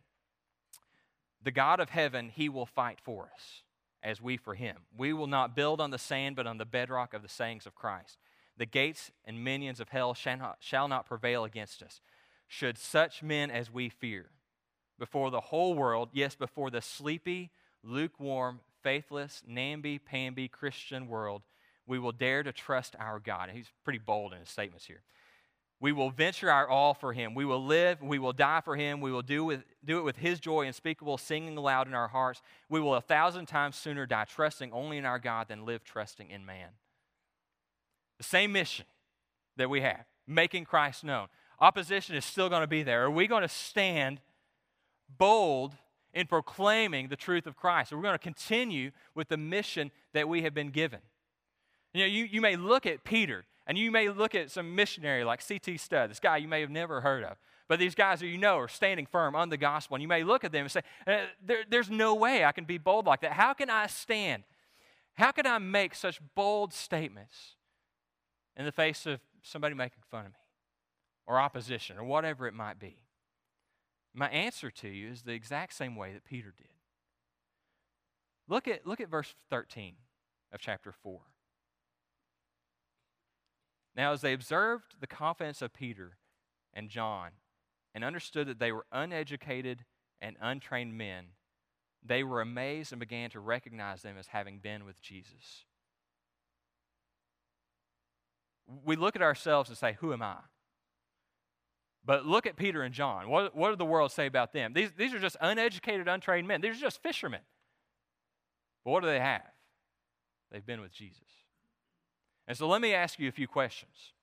[1.42, 3.64] the God of heaven, he will fight for us
[4.04, 4.78] as we for him.
[4.98, 7.76] We will not build on the sand, but on the bedrock of the sayings of
[7.76, 8.18] Christ.
[8.58, 12.02] The gates and minions of hell shall not, shall not prevail against us.
[12.48, 14.32] Should such men as we fear,
[14.98, 17.52] before the whole world, yes, before the sleepy,
[17.84, 21.44] lukewarm, faithless, namby-pamby Christian world,
[21.86, 23.50] we will dare to trust our God.
[23.54, 25.04] He's pretty bold in his statements here.
[25.82, 27.34] We will venture our all for him.
[27.34, 29.00] We will live, we will die for him.
[29.00, 32.42] We will do, with, do it with his joy unspeakable, singing aloud in our hearts.
[32.68, 36.30] We will a thousand times sooner die trusting only in our God than live trusting
[36.30, 36.70] in man.
[38.18, 38.86] The same mission
[39.56, 41.28] that we have, making Christ known.
[41.62, 43.06] Opposition is still going to be there.
[43.06, 44.20] Are we going to stand
[45.18, 45.76] bold
[46.14, 47.94] in proclaiming the truth of Christ?
[47.94, 51.00] Are we going to continue with the mission that we have been given?
[51.94, 55.24] You know, you, you may look at Peter and you may look at some missionary
[55.24, 55.78] like C.T.
[55.78, 57.38] Studd, this guy you may have never heard of.
[57.68, 60.24] But these guys who you know are standing firm on the gospel, and you may
[60.24, 63.22] look at them and say, uh, there, There's no way I can be bold like
[63.22, 63.34] that.
[63.34, 64.42] How can I stand?
[65.14, 67.58] How can I make such bold statements
[68.58, 70.40] in the face of somebody making fun of me
[71.28, 72.98] or opposition or whatever it might be?
[74.16, 76.68] My answer to you is the exact same way that Peter did.
[78.48, 79.94] Look at, look at verse 13
[80.52, 81.20] of chapter 4.
[83.96, 86.18] Now, as they observed the confidence of Peter
[86.74, 87.32] and John
[87.94, 89.86] and understood that they were uneducated
[90.22, 91.26] and untrained men,
[92.06, 95.66] they were amazed and began to recognize them as having been with Jesus.
[98.86, 100.38] We look at ourselves and say, Who am I?
[102.06, 103.30] But look at Peter and John.
[103.30, 104.74] What, what did the world say about them?
[104.74, 106.62] These, these are just uneducated, untrained men.
[106.62, 107.42] These are just fishermen.
[108.86, 109.44] But what do they have?
[110.52, 111.28] They've been with Jesus.
[112.50, 114.14] And so let me ask you a few questions.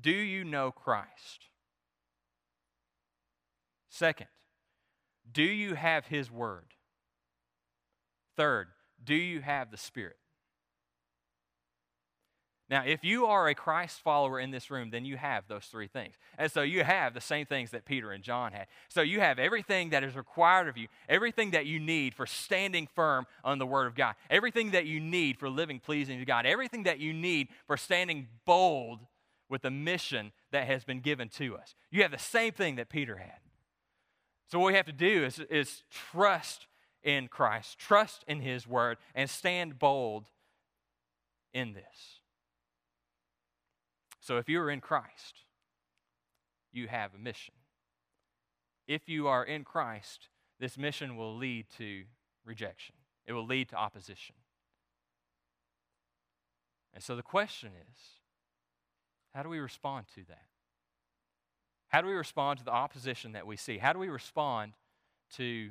[0.00, 1.48] Do you know Christ?
[3.90, 4.28] Second,
[5.30, 6.72] do you have His Word?
[8.34, 8.68] Third,
[9.04, 10.16] do you have the Spirit?
[12.70, 15.88] Now, if you are a Christ follower in this room, then you have those three
[15.88, 16.14] things.
[16.38, 18.68] And so you have the same things that Peter and John had.
[18.88, 22.86] So you have everything that is required of you, everything that you need for standing
[22.94, 26.46] firm on the Word of God, everything that you need for living pleasing to God,
[26.46, 29.00] everything that you need for standing bold
[29.48, 31.74] with the mission that has been given to us.
[31.90, 33.40] You have the same thing that Peter had.
[34.46, 36.68] So what we have to do is, is trust
[37.02, 40.26] in Christ, trust in His Word, and stand bold
[41.52, 42.19] in this.
[44.20, 45.44] So if you are in Christ,
[46.72, 47.54] you have a mission.
[48.86, 52.04] If you are in Christ, this mission will lead to
[52.44, 52.96] rejection,
[53.26, 54.36] it will lead to opposition.
[56.92, 57.98] And so the question is
[59.34, 60.46] how do we respond to that?
[61.88, 63.78] How do we respond to the opposition that we see?
[63.78, 64.72] How do we respond
[65.36, 65.70] to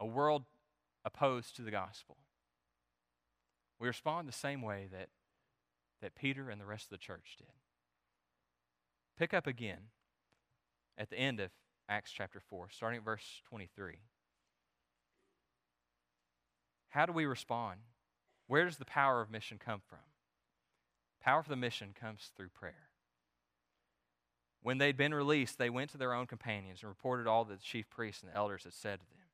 [0.00, 0.44] a world
[1.04, 2.16] opposed to the gospel?
[3.78, 5.08] We respond the same way that
[6.00, 7.46] that Peter and the rest of the church did.
[9.18, 9.88] Pick up again
[10.98, 11.50] at the end of
[11.88, 13.96] Acts chapter 4, starting at verse 23.
[16.90, 17.80] How do we respond?
[18.46, 19.98] Where does the power of mission come from?
[21.22, 22.88] Power for the mission comes through prayer.
[24.62, 27.64] When they'd been released, they went to their own companions and reported all that the
[27.64, 29.26] chief priests and the elders had said to them.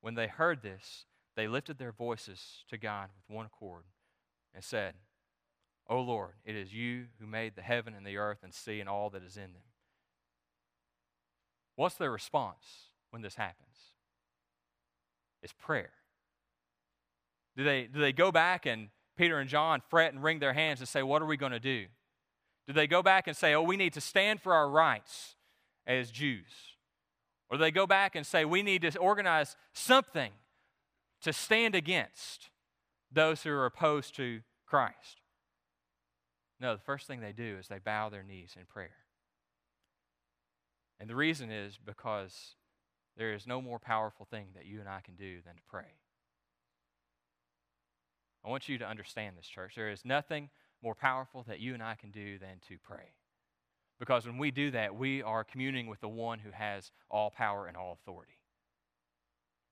[0.00, 3.84] When they heard this, they lifted their voices to God with one accord
[4.54, 4.94] and said,
[5.88, 8.88] O Lord, it is you who made the heaven and the earth and sea and
[8.88, 9.62] all that is in them.
[11.76, 12.64] What's their response
[13.10, 13.76] when this happens?
[15.42, 15.92] It's prayer.
[17.56, 20.80] Do they, do they go back and Peter and John fret and wring their hands
[20.80, 21.86] and say, What are we going to do?
[22.66, 25.36] Do they go back and say, Oh, we need to stand for our rights
[25.86, 26.76] as Jews?
[27.48, 30.32] Or do they go back and say, We need to organize something
[31.22, 32.50] to stand against
[33.12, 35.20] those who are opposed to Christ?
[36.60, 38.96] No, the first thing they do is they bow their knees in prayer.
[40.98, 42.54] And the reason is because
[43.16, 45.98] there is no more powerful thing that you and I can do than to pray.
[48.44, 49.74] I want you to understand this, church.
[49.74, 50.50] There is nothing
[50.82, 53.14] more powerful that you and I can do than to pray.
[53.98, 57.66] Because when we do that, we are communing with the one who has all power
[57.66, 58.38] and all authority.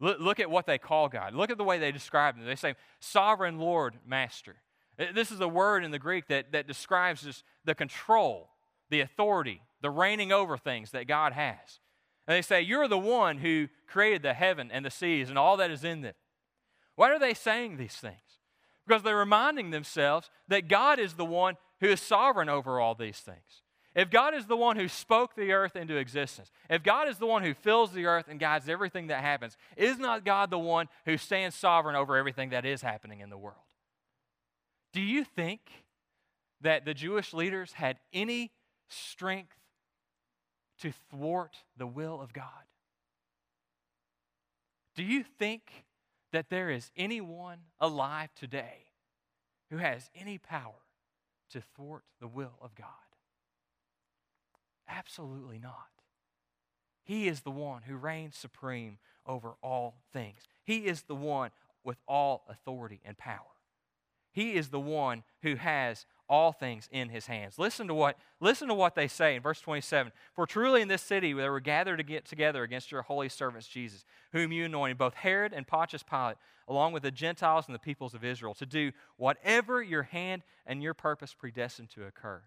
[0.01, 1.35] Look, look at what they call God.
[1.35, 2.45] Look at the way they describe him.
[2.45, 4.57] They say, Sovereign Lord, Master.
[4.99, 8.51] Uh, this is a word in the Greek that, that describes this, the control,
[8.91, 11.81] the authority, the reigning over things that God has.
[12.27, 15.57] And they say, You're the one who created the heaven and the seas and all
[15.59, 16.15] that is in them.
[16.97, 18.15] Why are they saying these things?
[18.87, 23.19] Because they're reminding themselves that God is the one who is sovereign over all these
[23.19, 23.63] things.
[23.95, 27.27] If God is the one who spoke the earth into existence, if God is the
[27.27, 30.89] one who fills the earth and guides everything that happens, is not God the one
[31.05, 33.57] who stands sovereign over everything that is happening in the world?
[34.95, 35.61] Do you think
[36.61, 38.53] that the Jewish leaders had any
[38.89, 39.57] strength
[40.79, 42.47] to thwart the will of God?
[44.95, 45.85] Do you think
[46.31, 48.87] that there is anyone alive today
[49.69, 50.87] who has any power
[51.51, 52.87] to thwart the will of God?
[54.89, 55.89] Absolutely not.
[57.03, 60.43] He is the one who reigns supreme over all things.
[60.63, 61.51] He is the one
[61.83, 63.54] with all authority and power.
[64.35, 67.57] He is the one who has all things in his hands.
[67.57, 70.11] Listen to what listen to what they say in verse 27.
[70.35, 73.69] For truly in this city they were gathered to get together against your holy servants
[73.69, 77.81] Jesus, whom you anointed, both Herod and Pontius Pilate, along with the Gentiles and the
[77.81, 82.43] peoples of Israel, to do whatever your hand and your purpose predestined to occur.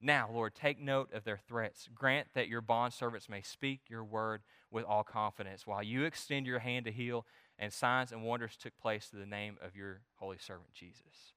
[0.00, 1.88] Now, Lord, take note of their threats.
[1.94, 6.60] Grant that your bondservants may speak your word with all confidence, while you extend your
[6.60, 7.24] hand to heal,
[7.58, 11.32] and signs and wonders took place through the name of your holy servant Jesus.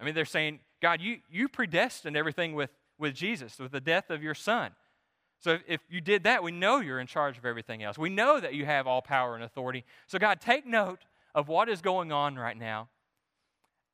[0.00, 4.10] I mean, they're saying, God, you, you predestined everything with, with Jesus, with the death
[4.10, 4.72] of your son.
[5.40, 7.98] So if, if you did that, we know you're in charge of everything else.
[7.98, 9.84] We know that you have all power and authority.
[10.06, 11.04] So, God, take note
[11.34, 12.88] of what is going on right now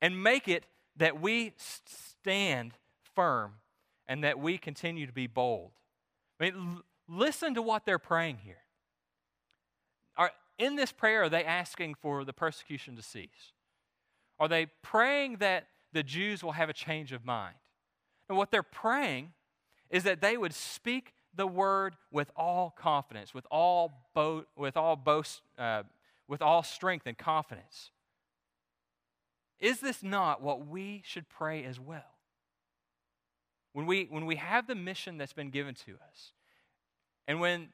[0.01, 0.65] and make it
[0.97, 2.73] that we stand
[3.15, 3.53] firm
[4.07, 5.71] and that we continue to be bold.
[6.39, 8.57] I mean, l- listen to what they're praying here.
[10.57, 13.53] In this prayer, are they asking for the persecution to cease?
[14.39, 17.55] Are they praying that the Jews will have a change of mind.
[18.27, 19.31] And what they're praying
[19.89, 24.97] is that they would speak the word with all confidence, with all, bo- with all,
[24.97, 25.83] boast, uh,
[26.27, 27.91] with all strength and confidence.
[29.59, 32.03] Is this not what we should pray as well?
[33.71, 36.33] When we, when we have the mission that's been given to us,
[37.25, 37.69] and when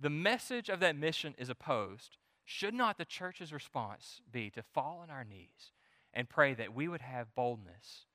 [0.00, 2.16] the message of that mission is opposed,
[2.46, 5.72] should not the church's response be to fall on our knees
[6.14, 8.06] and pray that we would have boldness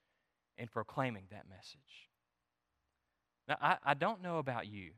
[0.58, 2.10] in proclaiming that message.
[3.48, 4.92] Now, I, I don't know about you,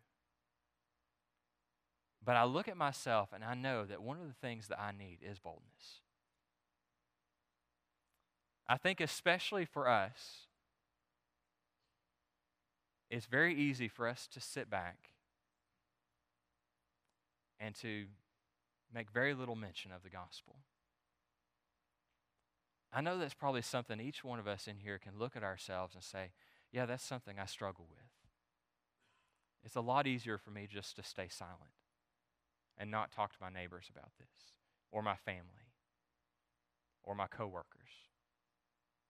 [2.23, 4.91] but I look at myself and I know that one of the things that I
[4.91, 6.01] need is boldness.
[8.67, 10.47] I think, especially for us,
[13.09, 15.09] it's very easy for us to sit back
[17.59, 18.05] and to
[18.93, 20.57] make very little mention of the gospel.
[22.91, 25.95] I know that's probably something each one of us in here can look at ourselves
[25.95, 26.31] and say,
[26.71, 27.99] yeah, that's something I struggle with.
[29.63, 31.71] It's a lot easier for me just to stay silent
[32.77, 34.53] and not talk to my neighbors about this
[34.91, 35.71] or my family
[37.03, 37.89] or my coworkers.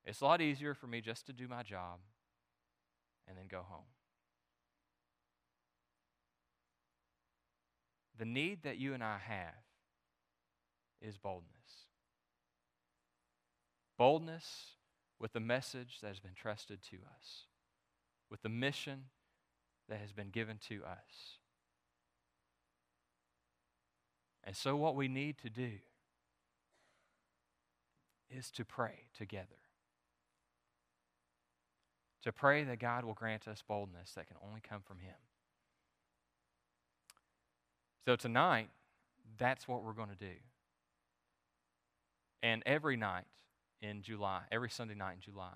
[0.06, 2.00] It's a lot easier for me just to do my job
[3.28, 3.86] and then go home.
[8.18, 9.73] The need that you and I have
[11.04, 11.54] is boldness
[13.98, 14.72] boldness
[15.20, 17.46] with the message that has been trusted to us,
[18.30, 19.06] with the mission
[19.88, 21.38] that has been given to us.
[24.44, 25.72] And so, what we need to do
[28.30, 29.48] is to pray together.
[32.24, 35.16] To pray that God will grant us boldness that can only come from Him.
[38.06, 38.70] So, tonight,
[39.38, 40.36] that's what we're going to do.
[42.44, 43.26] And every night,
[43.84, 45.54] in July, every Sunday night in July.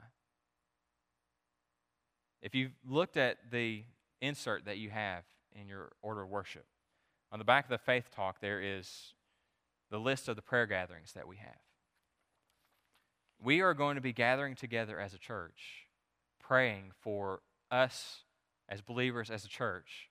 [2.42, 3.86] If you've looked at the
[4.22, 5.24] insert that you have
[5.54, 6.66] in your order of worship,
[7.32, 9.14] on the back of the faith talk, there is
[9.90, 11.56] the list of the prayer gatherings that we have.
[13.42, 15.88] We are going to be gathering together as a church,
[16.40, 18.24] praying for us
[18.68, 20.10] as believers, as a church,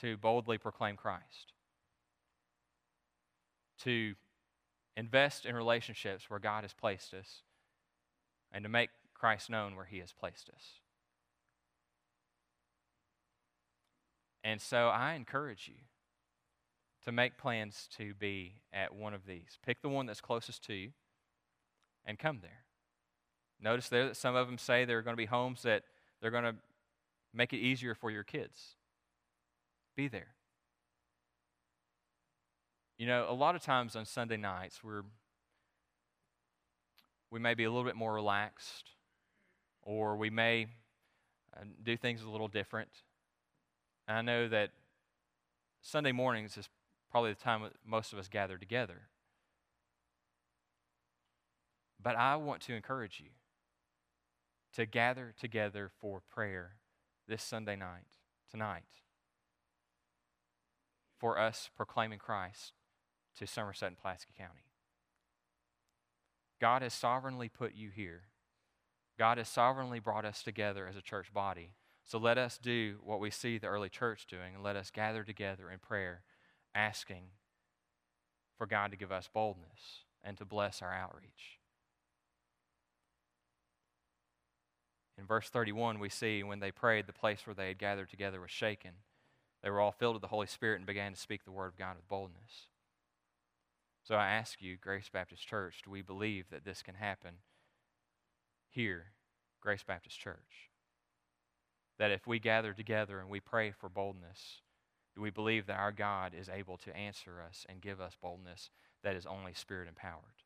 [0.00, 1.52] to boldly proclaim Christ,
[3.80, 4.14] to
[4.98, 7.42] invest in relationships where God has placed us,
[8.50, 10.64] and to make Christ known where He has placed us.
[14.42, 15.80] And so I encourage you
[17.04, 19.58] to make plans to be at one of these.
[19.64, 20.90] Pick the one that's closest to you
[22.04, 22.64] and come there.
[23.60, 25.84] Notice there that some of them say there are going to be homes that
[26.20, 26.56] they're going to
[27.32, 28.74] make it easier for your kids.
[29.96, 30.34] Be there.
[32.98, 35.02] You know, a lot of times on Sunday nights, we're
[37.30, 38.90] we may be a little bit more relaxed,
[39.82, 40.66] or we may
[41.56, 42.88] uh, do things a little different.
[44.08, 44.70] And I know that
[45.80, 46.68] Sunday mornings is
[47.10, 49.02] probably the time most of us gather together.
[52.02, 53.30] But I want to encourage you
[54.74, 56.76] to gather together for prayer
[57.28, 58.06] this Sunday night,
[58.50, 58.84] tonight,
[61.18, 62.72] for us proclaiming Christ
[63.38, 64.68] to Somerset and Pulaski County.
[66.60, 68.22] God has sovereignly put you here.
[69.18, 71.70] God has sovereignly brought us together as a church body.
[72.04, 75.24] So let us do what we see the early church doing, and let us gather
[75.24, 76.22] together in prayer,
[76.74, 77.24] asking
[78.56, 81.58] for God to give us boldness and to bless our outreach.
[85.18, 88.40] In verse 31, we see when they prayed, the place where they had gathered together
[88.40, 88.92] was shaken.
[89.62, 91.76] They were all filled with the Holy Spirit and began to speak the word of
[91.76, 92.68] God with boldness.
[94.08, 97.34] So I ask you, Grace Baptist Church, do we believe that this can happen
[98.70, 99.12] here,
[99.60, 100.70] Grace Baptist Church?
[101.98, 104.62] That if we gather together and we pray for boldness,
[105.14, 108.70] do we believe that our God is able to answer us and give us boldness
[109.04, 110.42] that is only Spirit empowered?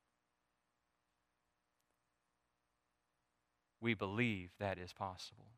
[3.81, 5.53] We believe that is possible.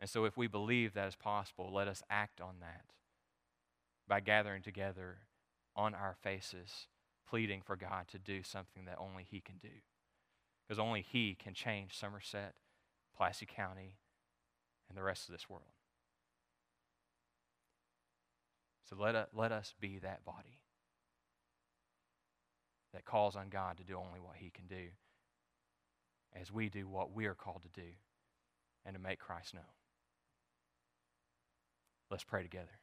[0.00, 2.86] And so, if we believe that is possible, let us act on that
[4.08, 5.18] by gathering together
[5.76, 6.88] on our faces,
[7.30, 9.68] pleading for God to do something that only He can do.
[10.66, 12.54] Because only He can change Somerset,
[13.16, 13.96] Pulaski County,
[14.88, 15.62] and the rest of this world.
[18.88, 20.58] So let, us, let us be that body
[22.92, 24.88] that calls on God to do only what He can do
[26.38, 27.88] as we do what we are called to do
[28.84, 29.62] and to make Christ known.
[32.10, 32.79] Let's pray together.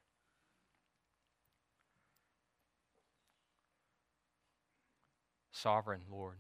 [5.62, 6.38] Sovereign Lord,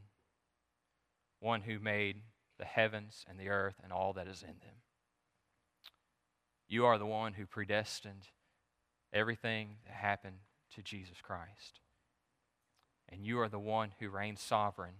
[1.39, 2.17] one who made
[2.59, 4.81] the heavens and the earth and all that is in them.
[6.67, 8.27] You are the one who predestined
[9.13, 10.37] everything that happened
[10.75, 11.79] to Jesus Christ.
[13.09, 14.95] And you are the one who reigns sovereign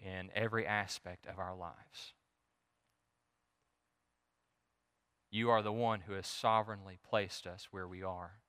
[0.00, 2.12] in every aspect of our lives.
[5.30, 8.40] You are the one who has sovereignly placed us where we are.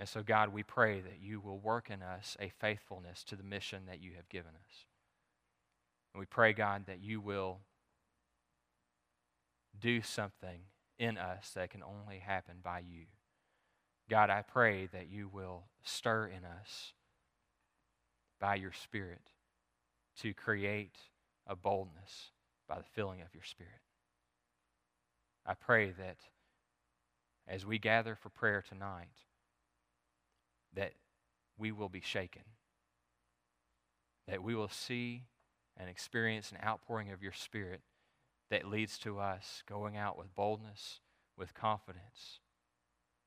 [0.00, 3.42] And so, God, we pray that you will work in us a faithfulness to the
[3.42, 4.86] mission that you have given us.
[6.14, 7.58] And we pray, God, that you will
[9.78, 10.60] do something
[10.98, 13.04] in us that can only happen by you.
[14.08, 16.94] God, I pray that you will stir in us
[18.40, 19.32] by your Spirit
[20.20, 20.96] to create
[21.46, 22.30] a boldness
[22.66, 23.82] by the filling of your Spirit.
[25.44, 26.16] I pray that
[27.46, 29.08] as we gather for prayer tonight,
[30.74, 30.92] that
[31.58, 32.42] we will be shaken,
[34.26, 35.24] that we will see
[35.76, 37.80] and experience an outpouring of your Spirit
[38.50, 41.00] that leads to us going out with boldness,
[41.36, 42.40] with confidence,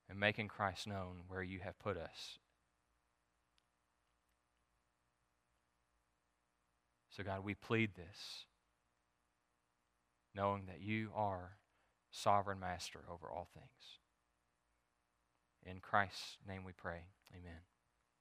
[0.10, 2.38] and making Christ known where you have put us.
[7.10, 8.46] So, God, we plead this,
[10.36, 11.58] knowing that you are
[12.12, 14.00] sovereign master over all things.
[15.66, 17.06] In Christ's name we pray.
[17.36, 17.73] Amen.